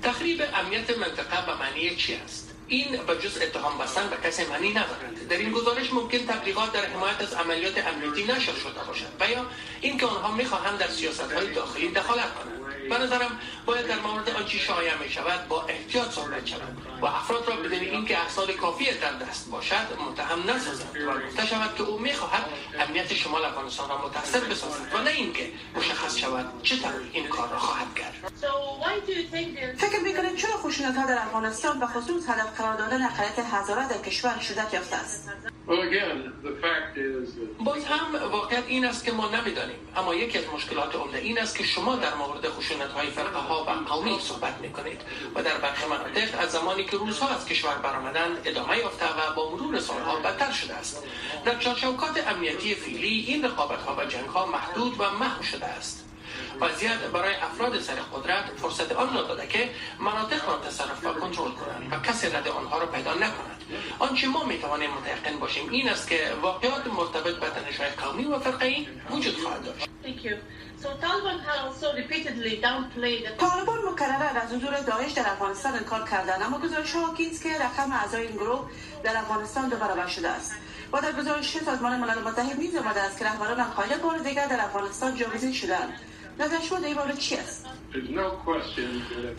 تخریب 0.02 0.42
امنیت 0.54 0.98
منطقه 0.98 1.46
به 1.46 1.54
معنی 1.60 1.96
چی 1.96 2.14
است؟ 2.14 2.47
این 2.68 2.96
به 3.06 3.16
جز 3.16 3.38
اتهام 3.42 3.78
بستن 3.78 4.08
به 4.10 4.16
کسی 4.28 4.44
معنی 4.44 4.70
ندارد 4.70 5.28
در 5.28 5.36
این 5.36 5.52
گزارش 5.52 5.92
ممکن 5.92 6.18
تبلیغات 6.18 6.72
در 6.72 6.84
حمایت 6.84 7.20
از 7.20 7.34
عملیات 7.34 7.86
امنیتی 7.86 8.24
نشر 8.24 8.52
شده 8.52 8.84
باشد 8.86 9.06
و 9.20 9.30
یا 9.30 9.46
اینکه 9.80 10.06
آنها 10.06 10.32
می‌خواهند 10.32 10.78
در 10.78 10.88
سیاست 10.88 11.32
های 11.32 11.52
داخلی 11.54 11.88
دخالت 11.88 12.34
کنند. 12.34 12.57
به 12.88 12.98
نظرم 12.98 13.40
باید 13.66 13.86
در 13.86 14.00
مورد 14.00 14.30
آنچه 14.30 14.58
شایع 14.58 14.96
می 14.96 15.10
شود 15.10 15.48
با 15.48 15.62
احتیاط 15.62 16.10
صحبت 16.10 16.46
شود 16.46 16.76
و 17.00 17.06
افراد 17.06 17.48
را 17.48 17.56
بدون 17.56 17.80
اینکه 17.80 18.18
اسناد 18.18 18.50
کافی 18.50 18.84
در 18.84 19.12
دست 19.12 19.50
باشد 19.50 19.86
متهم 20.08 20.50
نسازند 20.50 20.96
و 20.96 21.26
گفته 21.26 21.46
شود 21.46 21.74
که 21.76 21.82
او 21.82 21.98
می‌خواهد 21.98 22.44
امنیت 22.78 23.14
شمال 23.14 23.44
افغانستان 23.44 23.88
را 23.88 24.06
متاثر 24.06 24.40
بسازد 24.40 24.94
و 24.94 24.98
نه 25.02 25.10
اینکه 25.10 25.52
مشخص 25.76 26.16
شود 26.16 26.62
چطور 26.62 26.92
این 27.12 27.28
کار 27.28 27.48
را 27.48 27.58
خواهد 27.58 27.94
کرد. 27.94 28.32
فکر 29.78 30.00
می‌کنید 30.04 30.36
چرا 30.36 30.56
خشونت 30.56 30.96
ها 30.96 31.06
در 31.06 31.18
افغانستان 31.18 31.80
به 31.80 31.86
خصوص 31.86 32.28
هدف 32.28 32.60
قرار 32.60 32.76
دادن 32.76 33.02
اقلیت 33.02 33.38
هزاره 33.52 33.88
در 33.88 33.98
کشور 33.98 34.40
شدت 34.40 34.74
یافته 34.74 34.96
است؟ 34.96 35.28
باز 37.60 37.84
هم 37.84 38.30
واقعیت 38.30 38.64
این 38.66 38.84
است 38.84 39.04
که 39.04 39.12
ما 39.12 39.28
نمی‌دانیم 39.28 39.76
اما 39.96 40.14
یکی 40.14 40.38
از 40.38 40.44
مشکلات 40.54 40.94
عمده 40.94 41.18
این 41.18 41.38
است 41.38 41.58
که 41.58 41.64
شما 41.64 41.96
در 41.96 42.14
مورد 42.14 42.48
خشونت 42.48 42.77
های 42.86 43.10
فرقه 43.10 43.38
ها 43.38 43.64
و 43.64 43.70
قومی 43.88 44.18
صحبت 44.20 44.58
می 44.60 44.72
کنید 44.72 45.00
و 45.34 45.42
در 45.42 45.58
برخی 45.58 45.86
مناطق 45.86 46.40
از 46.40 46.50
زمانی 46.50 46.84
که 46.84 46.96
روزها 46.96 47.28
از 47.28 47.46
کشور 47.46 47.74
برآمدند 47.74 48.42
ادامه 48.44 48.78
یافته 48.78 49.06
و 49.06 49.34
با 49.36 49.50
مرور 49.50 49.80
سالها 49.80 50.16
بدتر 50.16 50.52
شده 50.52 50.74
است. 50.74 51.04
در 51.44 51.58
چارچوکات 51.58 52.28
امنیتی 52.28 52.74
فعلی 52.74 53.24
این 53.28 53.44
رقابت 53.44 53.82
ها 53.82 53.96
و 53.98 54.04
جنگ 54.04 54.28
ها 54.28 54.46
محدود 54.46 54.94
و 55.00 55.10
محو 55.10 55.42
شده 55.42 55.66
است. 55.66 56.04
وضعیت 56.60 56.98
برای 56.98 57.34
افراد 57.34 57.80
سر 57.80 57.94
قدرت 57.94 58.44
فرصت 58.56 58.92
آن 58.92 59.14
را 59.14 59.22
داده 59.22 59.46
که 59.46 59.70
مناطق 59.98 60.48
را 60.48 60.58
تصرف 60.58 61.04
و 61.04 61.12
کنترل 61.12 61.50
کنند 61.50 61.92
و 61.92 62.00
کسی 62.00 62.26
رد 62.26 62.48
آنها 62.48 62.78
را 62.78 62.86
پیدا 62.86 63.14
نکند. 63.14 63.62
آنچه 63.98 64.26
ما 64.28 64.44
می 64.44 64.58
توانیم 64.58 64.90
متیقن 64.90 65.38
باشیم 65.38 65.70
این 65.70 65.88
است 65.88 66.08
که 66.08 66.32
واقعات 66.42 66.86
مرتبط 66.86 67.34
به 67.34 67.50
تنش‌های 67.50 67.90
قومی 67.90 68.24
و 68.24 68.38
فرقه‌ای 68.38 68.86
وجود 69.10 69.38
خواهد 69.42 69.64
داشت. 69.64 69.88
طالبان 73.38 73.78
مکرره 73.92 74.42
از 74.42 74.52
حضور 74.52 74.80
داعش 74.80 75.12
در 75.12 75.28
افغانستان 75.28 75.72
انکار 75.74 76.08
کردند 76.08 76.42
اما 76.42 76.58
گزارش 76.58 76.94
ها 76.94 77.14
که 77.14 77.58
رقم 77.58 77.92
اعضای 77.92 78.26
این 78.26 78.36
گروه 78.36 78.70
در 79.02 79.16
افغانستان 79.16 79.68
دو 79.68 79.76
برابر 79.76 80.06
شده 80.06 80.28
است. 80.28 80.52
و 80.92 81.00
در 81.00 81.12
گزارش 81.12 81.58
سازمان 81.58 82.00
ملل 82.00 82.22
متحد 82.22 82.58
نیز 82.58 82.76
آمده 82.76 83.00
است 83.00 83.18
که 83.18 83.24
رهبران 83.24 83.60
القاعده 83.60 83.96
بار 83.96 84.18
دیگر 84.18 84.46
در 84.46 84.60
افغانستان 84.60 85.14
جاگزین 85.14 85.52
شدند 85.52 86.00
نظر 86.38 86.60
شما 86.68 86.78
در 86.78 86.86
این 86.86 86.94
مورد 86.94 87.18
چی 87.18 87.36
است؟ 87.36 87.66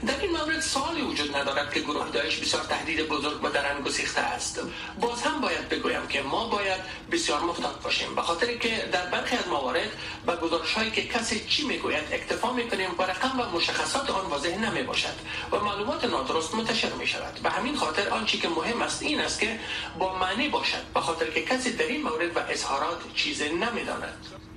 در 0.07 0.21
این 0.21 0.31
مورد 0.31 0.59
سوالی 0.62 1.01
وجود 1.01 1.35
ندارد 1.35 1.73
که 1.73 1.79
گروه 1.79 2.09
داعش 2.09 2.38
بسیار 2.38 2.63
تهدید 2.63 3.07
بزرگ 3.07 3.43
و 3.43 3.49
درن 3.49 3.81
گسیخته 3.81 4.21
است. 4.21 4.62
باز 4.99 5.21
هم 5.21 5.41
باید 5.41 5.69
بگویم 5.69 6.07
که 6.07 6.21
ما 6.21 6.49
باید 6.49 6.81
بسیار 7.12 7.39
محتاط 7.39 7.75
باشیم. 7.83 8.15
به 8.15 8.21
خاطر 8.21 8.57
که 8.57 8.89
در 8.91 9.05
برخی 9.05 9.35
از 9.35 9.47
موارد 9.47 9.89
به 10.25 10.35
گزارش 10.35 10.73
هایی 10.73 10.91
که 10.91 11.07
کسی 11.07 11.45
چی 11.45 11.67
می‌گوید 11.67 12.03
اکتفا 12.12 12.53
می‌کنیم 12.53 12.89
و 12.97 13.03
رقم 13.03 13.39
و 13.39 13.57
مشخصات 13.57 14.09
آن 14.09 14.25
واضح 14.25 14.57
نمی 14.57 14.83
باشد 14.83 15.15
و 15.51 15.59
معلومات 15.59 16.03
نادرست 16.05 16.55
منتشر 16.55 16.93
می 16.93 17.07
شود 17.07 17.39
به 17.43 17.49
همین 17.49 17.75
خاطر 17.75 18.09
آنچه 18.09 18.38
که 18.38 18.49
مهم 18.49 18.81
است 18.81 19.03
این 19.03 19.21
است 19.21 19.39
که 19.39 19.59
با 19.99 20.17
معنی 20.17 20.49
باشد 20.49 20.83
به 20.93 20.99
خاطر 20.99 21.29
که 21.29 21.41
کسی 21.41 21.71
در 21.71 21.85
این 21.85 22.03
مورد 22.03 22.38
و 22.38 22.39
اظهارات 22.49 22.99
چیزی 23.15 23.49
نمی‌داند. 23.49 24.48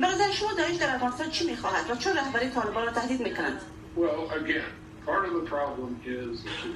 به 0.00 0.06
نظر 0.06 0.30
شما 0.32 0.52
داعش 0.58 0.76
در 0.76 0.94
افغانستان 0.94 1.30
چی 1.30 1.46
می‌خواهد 1.46 1.90
و 1.90 1.96
چون 1.96 2.16
رهبری 2.16 2.50
طالبان 2.50 2.84
را 2.86 2.92
تهدید 2.92 3.20
می‌کنند 3.20 3.60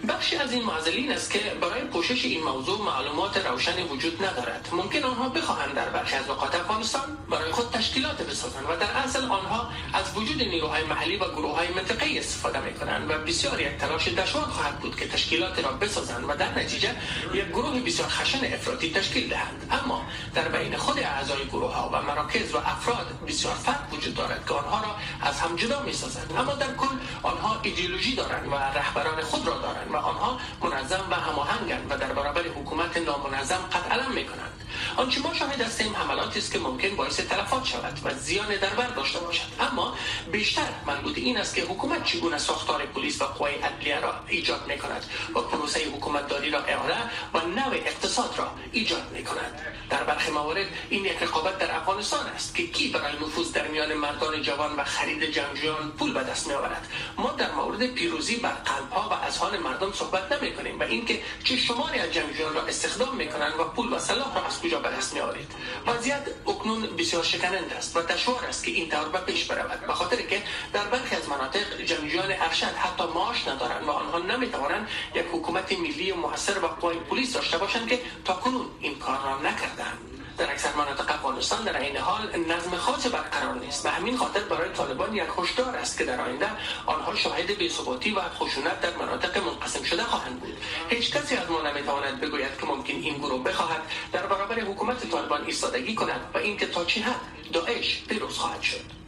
بخشی 0.08 0.36
از 0.36 0.52
این 0.52 0.64
معضلین 0.64 1.12
است 1.12 1.30
که 1.30 1.38
برای 1.60 1.84
پوشش 1.84 2.24
این 2.24 2.44
موضوع 2.44 2.78
معلومات 2.82 3.46
روشنی 3.46 3.82
وجود 3.82 4.24
ندارد. 4.24 4.68
ممکن 4.72 5.02
آنها 5.02 5.28
بخواهند 5.28 5.74
در 5.74 5.88
برخی 5.88 6.16
از 6.16 6.30
نقاط 6.30 6.54
افغانستان 6.54 7.02
برای 7.30 7.52
خود 7.52 7.70
تشکیلات 7.70 8.22
بسازند 8.22 8.64
و 8.64 8.76
در 8.76 8.92
اصل 8.92 9.24
آنها 9.24 9.70
از 9.92 10.16
وجود 10.16 10.42
نیروهای 10.42 10.84
محلی 10.84 11.16
و 11.16 11.24
گروه 11.24 11.56
های 11.56 11.68
منطقه 11.68 12.06
استفاده 12.18 12.60
می 12.60 12.74
کنند 12.74 13.10
و 13.10 13.18
بسیار 13.18 13.60
یک 13.60 13.68
تلاش 13.78 14.08
دشوار 14.08 14.44
خواهد 14.44 14.80
بود 14.80 14.96
که 14.96 15.08
تشکیلات 15.08 15.64
را 15.64 15.72
بسازند 15.72 16.24
و 16.28 16.34
در 16.34 16.58
نتیجه 16.58 16.96
یک 17.34 17.48
گروه 17.48 17.80
بسیار 17.80 18.08
خشن 18.08 18.54
افراطی 18.54 18.92
تشکیل 18.92 19.28
دهند. 19.28 19.68
اما 19.70 20.02
در 20.34 20.48
بین 20.48 20.76
خود 20.76 20.98
اعضای 20.98 21.44
گروه 21.44 21.74
ها 21.74 21.90
و 21.92 22.02
مراکز 22.02 22.54
و 22.54 22.58
افراد 22.58 23.06
بسیار 23.28 23.54
فرق 23.54 23.94
وجود 23.94 24.14
دارد 24.14 24.46
که 24.48 24.54
آنها 24.54 24.80
را 24.80 24.96
از 25.20 25.40
هم 25.40 25.56
جدا 25.56 25.82
می 25.82 25.92
سازند 25.92 26.32
اما 26.38 26.54
در 26.54 26.74
کل 26.74 26.96
آنها 27.22 27.60
ایدئولوژی 27.62 28.19
دارند 28.20 28.48
و 28.52 28.54
رهبران 28.54 29.20
خود 29.22 29.46
را 29.46 29.58
دارند 29.58 29.90
و 29.90 29.96
آنها 29.96 30.38
منظم 30.62 31.04
و 31.10 31.14
هماهنگند 31.14 31.86
و 31.90 31.96
در 31.96 32.12
برابر 32.12 32.42
حکومت 32.42 32.96
نامنظم 32.96 33.60
قد 33.72 33.92
علم 33.92 34.12
می 34.12 34.24
کنند 34.24 34.52
آنچه 34.96 35.20
ما 35.20 35.34
شاهد 35.34 35.60
هستیم 35.60 35.96
حملاتی 35.96 36.38
است 36.38 36.52
که 36.52 36.58
ممکن 36.58 36.96
باعث 36.96 37.20
تلفات 37.20 37.64
شود 37.64 38.00
و 38.04 38.14
زیان 38.14 38.56
در 38.56 38.74
بر 38.74 38.86
داشته 38.86 39.18
باشد. 39.18 39.46
اما 39.60 39.96
بیشتر 40.32 40.68
مربوط 40.86 41.18
این 41.18 41.38
است 41.38 41.54
که 41.54 41.62
حکومت 41.62 42.04
چگونه 42.04 42.38
ساختار 42.38 42.86
پلیس 42.86 43.22
و 43.22 43.24
قوای 43.24 43.54
عدلیه 43.54 44.00
را 44.00 44.14
ایجاد 44.28 44.66
می 44.68 44.78
کند 44.78 45.04
و 45.34 45.40
پروسه 45.40 45.80
حکومتداری 45.80 46.50
را 46.50 46.64
اعاره 46.64 46.96
و 47.34 47.40
نوع 47.40 47.74
اقتصاد 47.74 48.34
را 48.38 48.50
ایجاد 48.72 49.12
می 49.12 49.24
کند 49.24 49.60
در 49.90 50.04
برخی 50.04 50.30
موارد 50.30 50.66
این 50.90 51.04
یک 51.04 51.22
رقابت 51.22 51.58
در 51.58 51.76
افغانستان 51.76 52.26
است 52.26 52.54
که 52.54 52.66
کی 52.66 52.88
برای 52.88 53.12
نفوذ 53.12 53.52
در 53.52 53.68
میان 53.68 53.94
مردان 53.94 54.42
جوان 54.42 54.76
و 54.76 54.84
خرید 54.84 55.24
جنگجویان 55.24 55.90
پول 55.98 56.12
به 56.12 56.20
دست 56.20 56.46
می 56.46 56.54
آورد 56.54 56.88
ما 57.18 57.30
در 57.30 57.52
مورد 57.52 57.86
پیروزی 57.86 58.36
بر 58.36 58.50
قلبها 58.50 59.08
و 59.08 59.12
اذهان 59.12 59.58
مردم 59.58 59.92
صحبت 59.92 60.32
نمی 60.32 60.52
کنیم 60.54 60.80
و 60.80 60.82
اینکه 60.82 61.22
چه 61.44 61.56
شماری 61.56 61.98
از 61.98 62.12
جنگجویان 62.12 62.54
را 62.54 62.62
استخدام 62.62 63.16
می 63.16 63.28
کنند 63.28 63.60
و 63.60 63.64
پول 63.64 63.92
و 63.92 63.98
سلاح 63.98 64.34
را 64.34 64.46
از 64.46 64.60
کجا 64.60 64.79
به 64.82 64.88
دست 64.88 65.14
می 65.14 65.20
آورید 65.20 65.52
وضعیت 65.86 66.28
اکنون 66.46 66.96
بسیار 66.96 67.22
شکننده 67.22 67.76
است 67.76 67.96
و 67.96 68.02
دشوار 68.02 68.44
است 68.44 68.64
که 68.64 68.70
این 68.70 68.88
طور 68.88 69.08
به 69.08 69.18
پیش 69.18 69.44
برود. 69.44 69.86
به 69.86 69.92
خاطر 69.92 70.16
که 70.16 70.42
در 70.72 70.84
برخی 70.84 71.16
از 71.16 71.28
مناطق 71.28 71.80
جنگجویان 71.80 72.32
ارشد 72.32 72.66
حتی 72.66 73.04
معاش 73.14 73.48
ندارند 73.48 73.84
و 73.84 73.90
آنها 73.90 74.18
نمی 74.18 74.48
توانند 74.48 74.88
یک 75.14 75.24
حکومت 75.32 75.72
ملی 75.72 76.12
موثر 76.12 76.58
و 76.58 76.66
قوای 76.66 76.96
پلیس 76.96 77.32
داشته 77.32 77.58
باشند 77.58 77.88
که 77.88 78.00
تا 78.24 78.34
کنون 78.34 78.66
این 78.80 78.98
کار 78.98 79.18
را 79.24 79.50
نکردند. 79.50 79.98
در 80.40 80.50
اکثر 80.50 80.74
مناطق 80.74 81.10
افغانستان 81.14 81.64
در 81.64 81.80
این 81.80 81.96
حال 81.96 82.36
نظم 82.36 82.76
خاص 82.76 83.06
برقرار 83.06 83.54
نیست 83.54 83.82
به 83.82 83.90
همین 83.90 84.16
خاطر 84.16 84.40
برای 84.40 84.70
طالبان 84.70 85.14
یک 85.14 85.24
هشدار 85.38 85.76
است 85.76 85.98
که 85.98 86.04
در 86.04 86.20
آینده 86.20 86.46
آنها 86.86 87.14
شاهد 87.14 87.58
بی‌ثباتی 87.58 88.10
و 88.10 88.20
خشونت 88.20 88.80
در 88.80 88.96
مناطق 88.96 89.38
منقسم 89.38 89.82
شده 89.82 90.04
خواهند 90.04 90.40
بود. 90.40 90.56
هیچ 90.88 91.12
کسی 91.12 91.36
از 91.36 91.50
ما 91.50 91.62
نمی‌تواند 91.62 92.20
بگوید 92.20 92.58
که 92.60 92.66
ممکن 92.66 92.94
این 92.94 93.18
گروه 93.18 93.44
بخواهد 93.44 93.82
در 94.12 94.26
برابر 94.26 94.60
حکومت 94.60 95.10
طالبان 95.10 95.44
ایستادگی 95.44 95.94
کند 95.94 96.30
و 96.34 96.38
اینکه 96.38 96.66
تا 96.66 96.84
چه 96.84 97.00
حد 97.00 97.20
داعش 97.52 98.02
پیروز 98.08 98.38
خواهد 98.38 98.62
شد. 98.62 98.99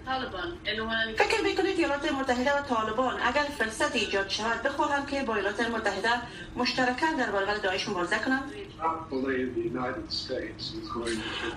فکر 1.18 1.40
می‌کنید 1.42 1.78
ایالات 1.78 2.12
متحده 2.12 2.52
و 2.52 2.62
طالبان 2.62 3.20
اگر 3.22 3.46
فرصت 3.58 3.96
ایجاد 3.96 4.28
شود 4.28 4.62
بخواهند 4.62 5.10
که 5.10 5.22
با 5.22 5.34
ایالات 5.34 5.60
متحده 5.60 6.10
مشترکاً 6.56 7.06
در 7.18 7.30
برابر 7.30 7.54
داعش 7.54 7.88
مبارزه 7.88 8.18
کنند 8.18 8.52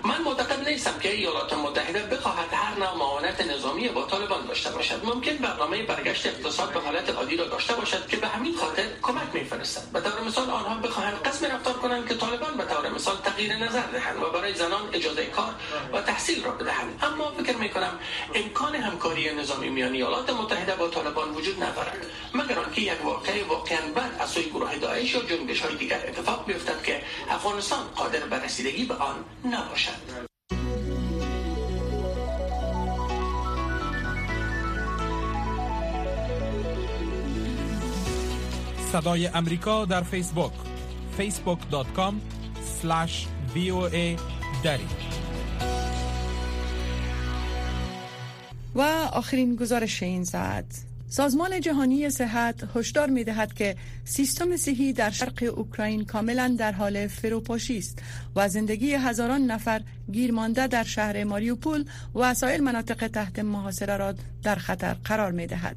من 0.04 0.22
معتقد 0.24 0.68
نیستم 0.68 0.98
که 1.00 1.12
ایالات 1.12 1.52
متحده 1.52 2.02
بخواهد 2.02 2.48
هر 2.52 2.78
نوع 2.78 2.94
معاونت 2.96 3.40
نظامی 3.40 3.88
با 3.88 4.06
طالبان 4.06 4.46
داشته 4.46 4.70
باشد. 4.70 5.04
ممکن 5.04 5.36
برنامه 5.36 5.82
برگشت 5.82 6.26
اقتصاد 6.26 6.72
به 6.72 6.80
حالت 6.80 7.10
عادی 7.10 7.36
را 7.36 7.44
داشته 7.44 7.74
باشد 7.74 8.06
که 8.06 8.16
به 8.16 8.26
همین 8.26 8.56
خاطر 8.56 8.86
کمک 9.02 9.34
میفرستد. 9.34 9.92
به 9.92 10.00
طور 10.00 10.20
مثال 10.26 10.50
آنها 10.50 10.74
بخواهند 10.74 11.22
قسم 11.22 11.46
رفتار 11.46 11.74
کنند 11.74 12.08
که 12.08 12.14
طالبان 12.14 12.56
به 12.56 12.64
طور 12.64 12.88
مثال 12.88 13.16
تغییر 13.16 13.56
نظر 13.56 13.86
دهند 13.92 14.22
و 14.22 14.30
برای 14.30 14.54
زنان 14.54 14.88
اجازه 14.92 15.26
کار 15.26 15.54
و 15.92 16.00
تحصیل 16.00 16.44
را 16.44 16.50
بدهند. 16.50 16.98
اما 17.02 17.30
فکر 17.30 17.56
می 17.56 17.68
کنم 17.68 17.98
امکان 18.36 18.74
همکاری 18.74 19.34
نظامی 19.34 19.68
میان 19.68 19.92
ایالات 19.92 20.30
متحده 20.30 20.74
با 20.74 20.88
طالبان 20.88 21.34
وجود 21.34 21.62
ندارد. 21.62 22.06
مگر 22.34 22.58
آنکه 22.58 22.82
یک 22.82 23.04
واقعه 23.04 23.44
واقعا 23.44 23.80
بد 23.96 24.10
از 24.20 24.28
سوی 24.30 24.50
گروه 24.50 24.78
داعش 24.78 25.14
یا 25.14 25.22
جنبش 25.22 25.60
های 25.60 25.76
دیگر 25.76 26.00
اتفاق 26.08 26.46
بیفتد 26.46 26.82
که 26.82 27.02
افغانستان 27.30 27.84
قادر 27.96 28.26
به 28.26 28.36
رسیدگی 28.44 28.84
به 28.84 28.94
آن 28.94 29.24
نباشد. 29.44 30.26
صدای 38.92 39.26
امریکا 39.26 39.84
در 39.84 40.02
فیسبوک 40.02 40.52
facebook.com 41.18 42.14
voa 43.54 44.16
دری. 44.64 45.15
و 48.76 48.80
آخرین 49.12 49.56
گزارش 49.56 50.02
این 50.02 50.24
ساعت 50.24 50.64
سازمان 51.08 51.60
جهانی 51.60 52.10
صحت 52.10 52.76
هشدار 52.76 53.10
می 53.10 53.24
دهد 53.24 53.54
که 53.54 53.76
سیستم 54.04 54.56
صحی 54.56 54.92
در 54.92 55.10
شرق 55.10 55.52
اوکراین 55.56 56.04
کاملا 56.04 56.56
در 56.58 56.72
حال 56.72 57.06
فروپاشی 57.06 57.78
است 57.78 58.02
و 58.36 58.48
زندگی 58.48 58.94
هزاران 58.94 59.42
نفر 59.42 59.82
گیر 60.12 60.32
مانده 60.32 60.66
در 60.66 60.84
شهر 60.84 61.24
ماریوپول 61.24 61.84
و 62.14 62.34
سایر 62.34 62.60
مناطق 62.60 63.06
تحت 63.06 63.38
محاصره 63.38 63.96
را 63.96 64.14
در 64.42 64.54
خطر 64.54 64.94
قرار 65.04 65.32
می 65.32 65.46
دهد. 65.46 65.76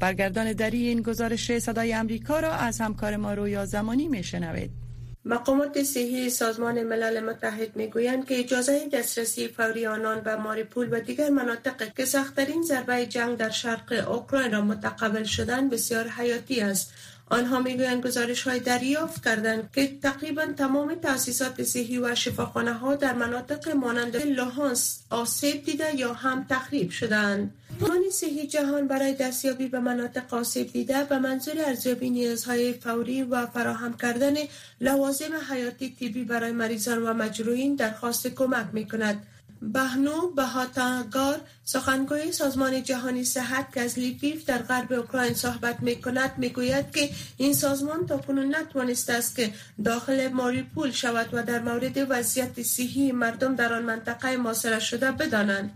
برگردان 0.00 0.52
دری 0.52 0.86
این 0.86 1.02
گزارش 1.02 1.58
صدای 1.58 1.92
امریکا 1.94 2.40
را 2.40 2.52
از 2.52 2.80
همکار 2.80 3.16
ما 3.16 3.34
رویا 3.34 3.64
زمانی 3.66 4.08
می 4.08 4.24
شنوید. 4.24 4.85
مقامات 5.28 5.82
صحی 5.82 6.30
سازمان 6.30 6.82
ملل 6.82 7.20
متحد 7.20 7.76
می‌گویند 7.76 8.28
که 8.28 8.38
اجازه 8.38 8.88
دسترسی 8.92 9.48
فوری 9.48 9.86
آنان 9.86 10.20
به 10.20 10.36
ماریپول 10.36 10.88
و 10.92 11.00
دیگر 11.00 11.30
مناطق 11.30 11.94
که 11.94 12.04
سختترین 12.04 12.62
ضربه 12.62 13.06
جنگ 13.06 13.36
در 13.36 13.50
شرق 13.50 14.08
اوکراین 14.10 14.52
را 14.52 14.60
متقبل 14.60 15.24
شدن 15.24 15.68
بسیار 15.68 16.08
حیاتی 16.08 16.60
است. 16.60 16.92
آنها 17.30 17.60
می‌گویند 17.60 18.06
گزارش 18.06 18.42
های 18.42 18.60
دریافت 18.60 19.24
کردند 19.24 19.70
که 19.74 19.98
تقریبا 20.02 20.46
تمام 20.46 20.94
تاسیسات 20.94 21.62
صحی 21.62 21.98
و 21.98 22.14
شفاخانه 22.14 22.72
ها 22.72 22.94
در 22.94 23.12
مناطق 23.12 23.68
مانند 23.68 24.16
لوهانس 24.16 25.00
آسیب 25.10 25.64
دیده 25.64 25.96
یا 25.96 26.12
هم 26.12 26.46
تخریب 26.50 26.90
شدند. 26.90 27.54
سازمان 27.80 28.10
صحی 28.10 28.46
جهان 28.46 28.88
برای 28.88 29.14
دستیابی 29.14 29.68
به 29.68 29.80
مناطق 29.80 30.34
آسیب 30.34 30.72
دیده 30.72 31.04
به 31.04 31.18
منظور 31.18 31.54
ارزیابی 31.66 32.10
نیازهای 32.10 32.72
فوری 32.72 33.22
و 33.22 33.46
فراهم 33.46 33.96
کردن 33.96 34.34
لوازم 34.80 35.30
حیاتی 35.50 35.96
طبی 36.00 36.24
برای 36.24 36.52
مریضان 36.52 37.02
و 37.02 37.12
مجروحین 37.12 37.74
درخواست 37.74 38.26
کمک 38.26 38.66
می 38.72 38.88
کند. 38.88 39.26
بهنو 39.62 40.28
بهاتاگار 40.28 41.40
سخنگوی 41.64 42.32
سازمان 42.32 42.82
جهانی 42.82 43.24
صحت 43.24 43.72
که 43.74 43.80
از 43.80 43.98
لیفیف 43.98 44.44
در 44.44 44.58
غرب 44.58 44.92
اوکراین 44.92 45.34
صحبت 45.34 45.80
می 45.80 45.96
کند 46.02 46.38
می 46.38 46.48
گوید 46.48 46.90
که 46.90 47.10
این 47.36 47.54
سازمان 47.54 48.06
تا 48.06 48.18
کنون 48.18 48.56
نتوانسته 48.56 49.12
است 49.12 49.36
که 49.36 49.52
داخل 49.84 50.28
ماریپول 50.28 50.90
شود 50.90 51.28
و 51.32 51.42
در 51.42 51.58
مورد 51.58 52.06
وضعیت 52.10 52.62
صحی 52.62 53.12
مردم 53.12 53.54
در 53.54 53.72
آن 53.72 53.82
منطقه 53.82 54.36
محاصره 54.36 54.80
شده 54.80 55.12
بدانند. 55.12 55.70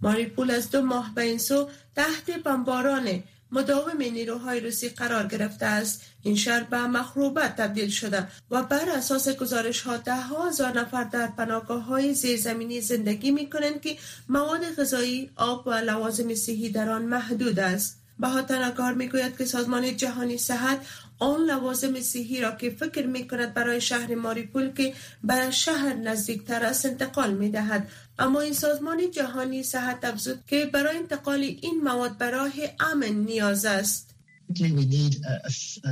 ماریپول 0.00 0.50
از 0.50 0.70
دو 0.70 0.82
ماه 0.82 1.14
به 1.14 1.22
این 1.22 1.38
سو 1.38 1.68
تحت 1.96 2.30
بمباران 2.44 3.22
مداوم 3.52 4.02
نیروهای 4.02 4.60
روسی 4.60 4.88
قرار 4.88 5.26
گرفته 5.26 5.66
است. 5.66 6.02
این 6.22 6.36
شهر 6.36 6.62
به 6.62 6.86
مخروبت 6.86 7.56
تبدیل 7.56 7.90
شده 7.90 8.28
و 8.50 8.62
بر 8.62 8.90
اساس 8.90 9.28
گزارش 9.28 9.80
ها 9.80 9.96
ده 9.96 10.14
هزار 10.14 10.80
نفر 10.80 11.04
در 11.04 11.26
پناهگاه 11.26 11.82
های 11.82 12.14
زیرزمینی 12.14 12.80
زندگی 12.80 13.30
می 13.30 13.50
کنند 13.50 13.80
که 13.80 13.96
مواد 14.28 14.74
غذایی 14.78 15.30
آب 15.36 15.66
و 15.66 15.70
لوازم 15.70 16.34
صحی 16.34 16.70
در 16.70 16.88
آن 16.88 17.02
محدود 17.02 17.58
است. 17.58 18.02
بهاتنگار 18.18 18.94
می 18.94 19.08
گوید 19.08 19.36
که 19.38 19.44
سازمان 19.44 19.96
جهانی 19.96 20.38
صحت 20.38 20.86
آن 21.22 21.40
لوازم 21.40 22.00
صحی 22.00 22.40
را 22.40 22.50
که 22.50 22.70
فکر 22.70 23.06
می 23.06 23.28
کند 23.28 23.54
برای 23.54 23.80
شهر 23.80 24.14
ماریپول 24.14 24.72
که 24.72 24.94
برای 25.24 25.52
شهر 25.52 25.94
نزدیکتر 25.94 26.64
است 26.64 26.86
انتقال 26.86 27.34
می 27.34 27.50
دهد 27.50 27.88
اما 28.18 28.40
این 28.40 28.52
سازمان 28.52 29.10
جهانی 29.10 29.62
صحت 29.62 30.04
افزود 30.04 30.44
که 30.46 30.66
برای 30.66 30.96
انتقال 30.96 31.40
این 31.40 31.80
مواد 31.84 32.18
به 32.18 32.30
راه 32.30 32.52
امن 32.80 33.08
نیاز 33.08 33.64
است. 33.64 34.11
We 34.60 34.86
need 34.86 35.16
a, 35.24 35.34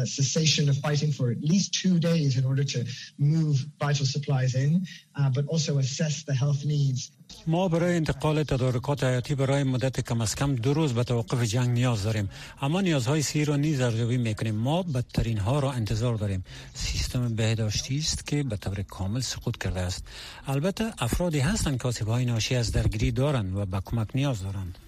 a, 0.03 0.07
cessation 0.07 0.68
of 0.68 0.77
fighting 0.79 1.12
for 1.12 1.31
at 1.31 1.40
least 1.42 1.75
two 1.83 1.99
days 1.99 2.37
in 2.37 2.44
order 2.44 2.64
to 2.64 2.85
move 3.18 3.57
vital 3.79 4.07
supplies 4.07 4.55
in, 4.55 4.85
uh, 5.16 5.31
but 5.31 5.44
also 5.46 5.79
assess 5.79 6.23
the 6.25 6.35
health 6.35 6.64
needs. 6.64 7.11
ما 7.46 7.68
برای 7.68 7.96
انتقال 7.96 8.42
تدارکات 8.42 9.05
حیاتی 9.05 9.35
برای 9.35 9.62
مدت 9.62 10.01
کم 10.01 10.20
از 10.20 10.35
کم 10.35 10.55
دو 10.55 10.75
روز 10.75 10.92
به 10.92 11.05
توقف 11.05 11.42
جنگ 11.42 11.68
نیاز 11.68 12.03
داریم. 12.03 12.29
اما 12.61 12.81
نیازهای 12.81 13.23
سی 13.23 13.44
را 13.44 13.57
نیز 13.57 13.81
ارزیابی 13.81 14.16
می‌کنیم. 14.16 14.55
ما 14.55 14.83
بدترین 14.83 15.38
ها 15.38 15.59
را 15.59 15.73
انتظار 15.73 16.14
داریم. 16.14 16.44
سیستم 16.75 17.35
بهداشتی 17.35 17.99
است 17.99 18.27
که 18.27 18.42
به 18.42 18.57
طور 18.57 18.83
کامل 18.83 19.20
سقوط 19.20 19.57
کرده 19.57 19.81
است. 19.81 20.05
البته 20.46 20.92
افرادی 20.99 21.38
هستند 21.38 21.83
که 21.83 21.88
آسیب 21.88 22.09
های 22.09 22.25
ناشی 22.25 22.55
از 22.57 22.73
درگیری 22.73 23.11
دارند 23.11 23.57
و 23.57 23.66
به 23.66 23.81
کمک 23.85 24.09
نیاز 24.14 24.42
دارند. 24.42 24.79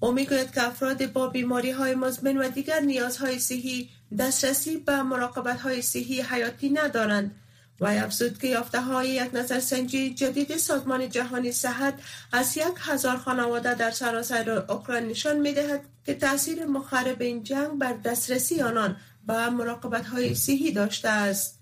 او 0.00 0.12
می‌گوید 0.12 0.50
که 0.52 0.62
افراد 0.62 1.12
با 1.12 1.28
بیماری 1.28 1.70
های 1.70 1.94
مزمن 1.94 2.36
و 2.36 2.48
دیگر 2.48 2.80
نیازهای 2.80 3.38
صحی 3.38 3.88
دسترسی 4.18 4.76
به 4.76 5.02
مراقبت 5.02 5.60
های 5.60 5.82
صحی 5.82 6.20
حیاتی 6.20 6.70
ندارند 6.70 7.34
و 7.80 7.86
افزود 7.86 8.38
که 8.38 8.48
یافته 8.48 8.80
های 8.80 9.08
یک 9.08 9.34
نظرسنجی 9.34 10.14
جدید 10.14 10.56
سازمان 10.56 11.10
جهانی 11.10 11.52
صحت 11.52 11.94
از 12.32 12.56
یک 12.56 12.62
هزار 12.78 13.16
خانواده 13.16 13.74
در 13.74 13.90
سراسر 13.90 14.50
اوکراین 14.50 15.08
نشان 15.08 15.40
می 15.40 15.52
دهد 15.52 15.80
که 16.06 16.14
تاثیر 16.14 16.66
مخرب 16.66 17.22
این 17.22 17.42
جنگ 17.42 17.78
بر 17.78 17.92
دسترسی 17.92 18.60
آنان 18.60 18.96
به 19.26 19.50
مراقبت 19.50 20.06
های 20.06 20.34
صحی 20.34 20.72
داشته 20.72 21.08
است. 21.08 21.56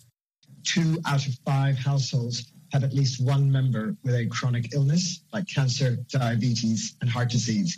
Two 0.64 0.98
out 1.06 1.26
of 1.28 1.34
five 1.44 1.76
households 1.90 2.36
have 2.72 2.84
at 2.84 2.94
least 3.00 3.20
one 3.20 3.44
member 3.58 3.84
with 4.04 4.14
a 4.14 4.26
chronic 4.36 4.64
illness 4.76 5.04
like 5.34 5.46
cancer, 5.56 5.90
diabetes 6.20 6.80
and 7.00 7.08
heart 7.10 7.28
disease. 7.28 7.70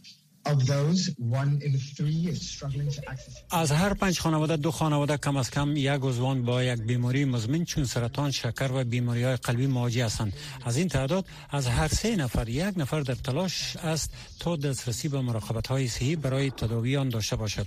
از 3.50 3.72
هر 3.72 3.94
پنج 3.94 4.20
خانواده 4.20 4.56
دو 4.56 4.70
خانواده 4.70 5.16
کم 5.16 5.36
از 5.36 5.50
کم 5.50 5.76
یک 5.76 6.00
عضوان 6.02 6.42
با 6.42 6.62
یک 6.62 6.80
بیماری 6.80 7.24
مزمن 7.24 7.64
چون 7.64 7.84
سرطان 7.84 8.30
شکر 8.30 8.70
و 8.72 8.84
بیماری 8.84 9.22
های 9.22 9.36
قلبی 9.36 9.66
مواجه 9.66 10.04
هستند. 10.04 10.32
از 10.64 10.76
این 10.76 10.88
تعداد 10.88 11.24
از 11.50 11.66
هر 11.66 11.88
سه 11.88 12.16
نفر 12.16 12.48
یک 12.48 12.74
نفر 12.76 13.00
در 13.00 13.14
تلاش 13.14 13.76
است 13.76 14.10
تا 14.40 14.56
دسترسی 14.56 15.08
به 15.08 15.20
مراقبت 15.20 15.66
های 15.66 15.88
صحی 15.88 16.16
برای 16.16 16.50
تداوی 16.50 16.96
آن 16.96 17.08
داشته 17.08 17.36
باشد. 17.36 17.66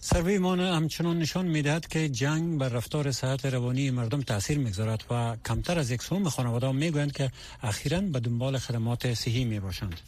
سروی 0.00 0.38
ما 0.38 0.56
همچنان 0.56 1.18
نشان 1.18 1.46
می‌دهد 1.46 1.88
که 1.88 2.08
جنگ 2.08 2.58
بر 2.58 2.68
رفتار 2.68 3.12
صحت 3.12 3.46
روانی 3.46 3.90
مردم 3.90 4.22
تاثیر 4.22 4.58
می‌گذارد 4.58 5.04
و 5.10 5.36
کمتر 5.46 5.78
از 5.78 5.90
یک 5.90 6.02
سوم 6.02 6.28
خانواده 6.28 6.72
می‌گویند 6.72 7.12
که 7.12 7.30
اخیرا 7.62 8.00
به 8.00 8.20
دنبال 8.20 8.58
خدمات 8.58 9.14
صحی 9.14 9.44
می 9.44 9.60
باشند 9.60 10.00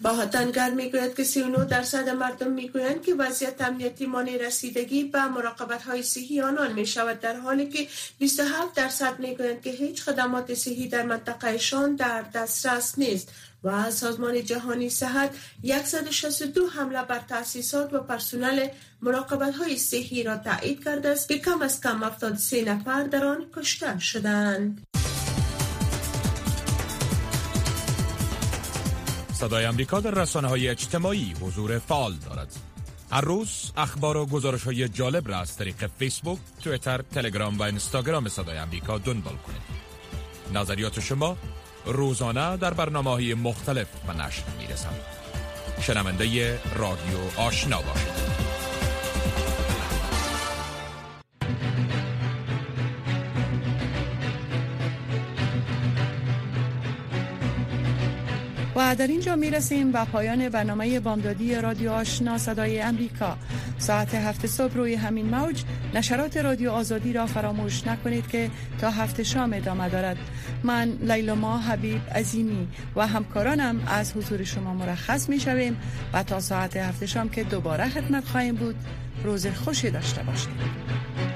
با 0.00 0.26
تنگر 0.26 0.70
می‌گوید 0.70 1.14
که 1.14 1.24
39 1.24 1.64
درصد 1.64 2.08
مردم 2.08 2.52
می‌گویند 2.52 3.02
که 3.02 3.14
وضعیت 3.14 3.62
امنیتی 3.62 4.06
مانع 4.06 4.36
رسیدگی 4.36 5.04
به 5.04 5.24
مراقبت 5.24 5.82
های 5.82 6.02
صحی 6.02 6.40
آنان 6.40 6.72
می 6.72 6.86
شود 6.86 7.20
در 7.20 7.36
حالی 7.36 7.68
که 7.68 7.88
27 8.18 8.74
درصد 8.74 9.18
می‌گویند 9.18 9.62
که 9.62 9.70
هیچ 9.70 10.02
خدمات 10.02 10.54
صحی 10.54 10.88
در 10.88 11.02
منطقهشان 11.02 11.96
در 11.96 12.22
دسترس 12.22 12.98
نیست 12.98 13.28
و 13.64 13.90
سازمان 13.90 14.44
جهانی 14.44 14.90
صحت 14.90 15.30
162 15.84 16.66
حمله 16.66 17.02
بر 17.02 17.20
تاسیسات 17.28 17.94
و 17.94 17.98
پرسنل 17.98 18.68
مراقبت 19.02 19.54
های 19.54 19.76
صحی 19.76 20.22
را 20.22 20.36
تایید 20.36 20.84
کرده 20.84 21.08
است 21.08 21.28
که 21.28 21.38
کم 21.38 21.62
از 21.62 21.80
کم 21.80 22.04
73 22.04 22.64
نفر 22.64 23.02
در 23.02 23.24
آن 23.24 23.46
کشته 23.56 23.98
شدند. 23.98 24.97
صدای 29.38 29.64
امریکا 29.64 30.00
در 30.00 30.10
رسانه 30.10 30.48
های 30.48 30.68
اجتماعی 30.68 31.34
حضور 31.40 31.78
فعال 31.78 32.14
دارد. 32.14 32.56
هر 33.10 33.20
روز 33.20 33.72
اخبار 33.76 34.16
و 34.16 34.26
گزارش 34.26 34.64
های 34.64 34.88
جالب 34.88 35.28
را 35.28 35.38
از 35.38 35.56
طریق 35.56 35.90
فیسبوک، 35.98 36.38
تویتر، 36.64 37.02
تلگرام 37.02 37.58
و 37.58 37.62
اینستاگرام 37.62 38.28
صدای 38.28 38.58
امریکا 38.58 38.98
دنبال 38.98 39.36
کنید. 39.36 39.62
نظریات 40.54 41.00
شما 41.00 41.36
روزانه 41.86 42.56
در 42.56 42.74
برنامه 42.74 43.10
های 43.10 43.34
مختلف 43.34 43.86
و 44.08 44.12
نشر 44.12 44.42
می 44.58 44.66
رسند 44.66 45.00
شنونده 45.80 46.58
رادیو 46.74 47.40
آشنا 47.40 47.82
باشید. 47.82 48.57
و 58.78 58.94
در 58.94 59.06
اینجا 59.06 59.36
می 59.36 59.50
رسیم 59.50 59.92
به 59.92 60.04
پایان 60.04 60.48
برنامه 60.48 61.00
بامدادی 61.00 61.54
رادیو 61.54 61.90
آشنا 61.90 62.38
صدای 62.38 62.80
امریکا. 62.80 63.36
ساعت 63.78 64.14
هفت 64.14 64.46
صبح 64.46 64.74
روی 64.74 64.94
همین 64.94 65.26
موج 65.26 65.64
نشرات 65.94 66.36
رادیو 66.36 66.70
آزادی 66.70 67.12
را 67.12 67.26
فراموش 67.26 67.86
نکنید 67.86 68.28
که 68.28 68.50
تا 68.80 68.90
هفت 68.90 69.22
شام 69.22 69.52
ادامه 69.52 69.88
دارد. 69.88 70.16
من 70.62 70.88
لیلما 70.88 71.58
حبیب 71.58 72.00
عظیمی 72.14 72.68
و 72.96 73.06
همکارانم 73.06 73.82
از 73.86 74.12
حضور 74.12 74.44
شما 74.44 74.74
مرخص 74.74 75.28
می 75.28 75.40
شویم 75.40 75.76
و 76.12 76.22
تا 76.22 76.40
ساعت 76.40 76.76
هفت 76.76 77.06
شام 77.06 77.28
که 77.28 77.44
دوباره 77.44 77.88
خدمت 77.88 78.24
خواهیم 78.24 78.54
بود 78.54 78.76
روز 79.24 79.46
خوشی 79.46 79.90
داشته 79.90 80.22
باشید. 80.22 81.27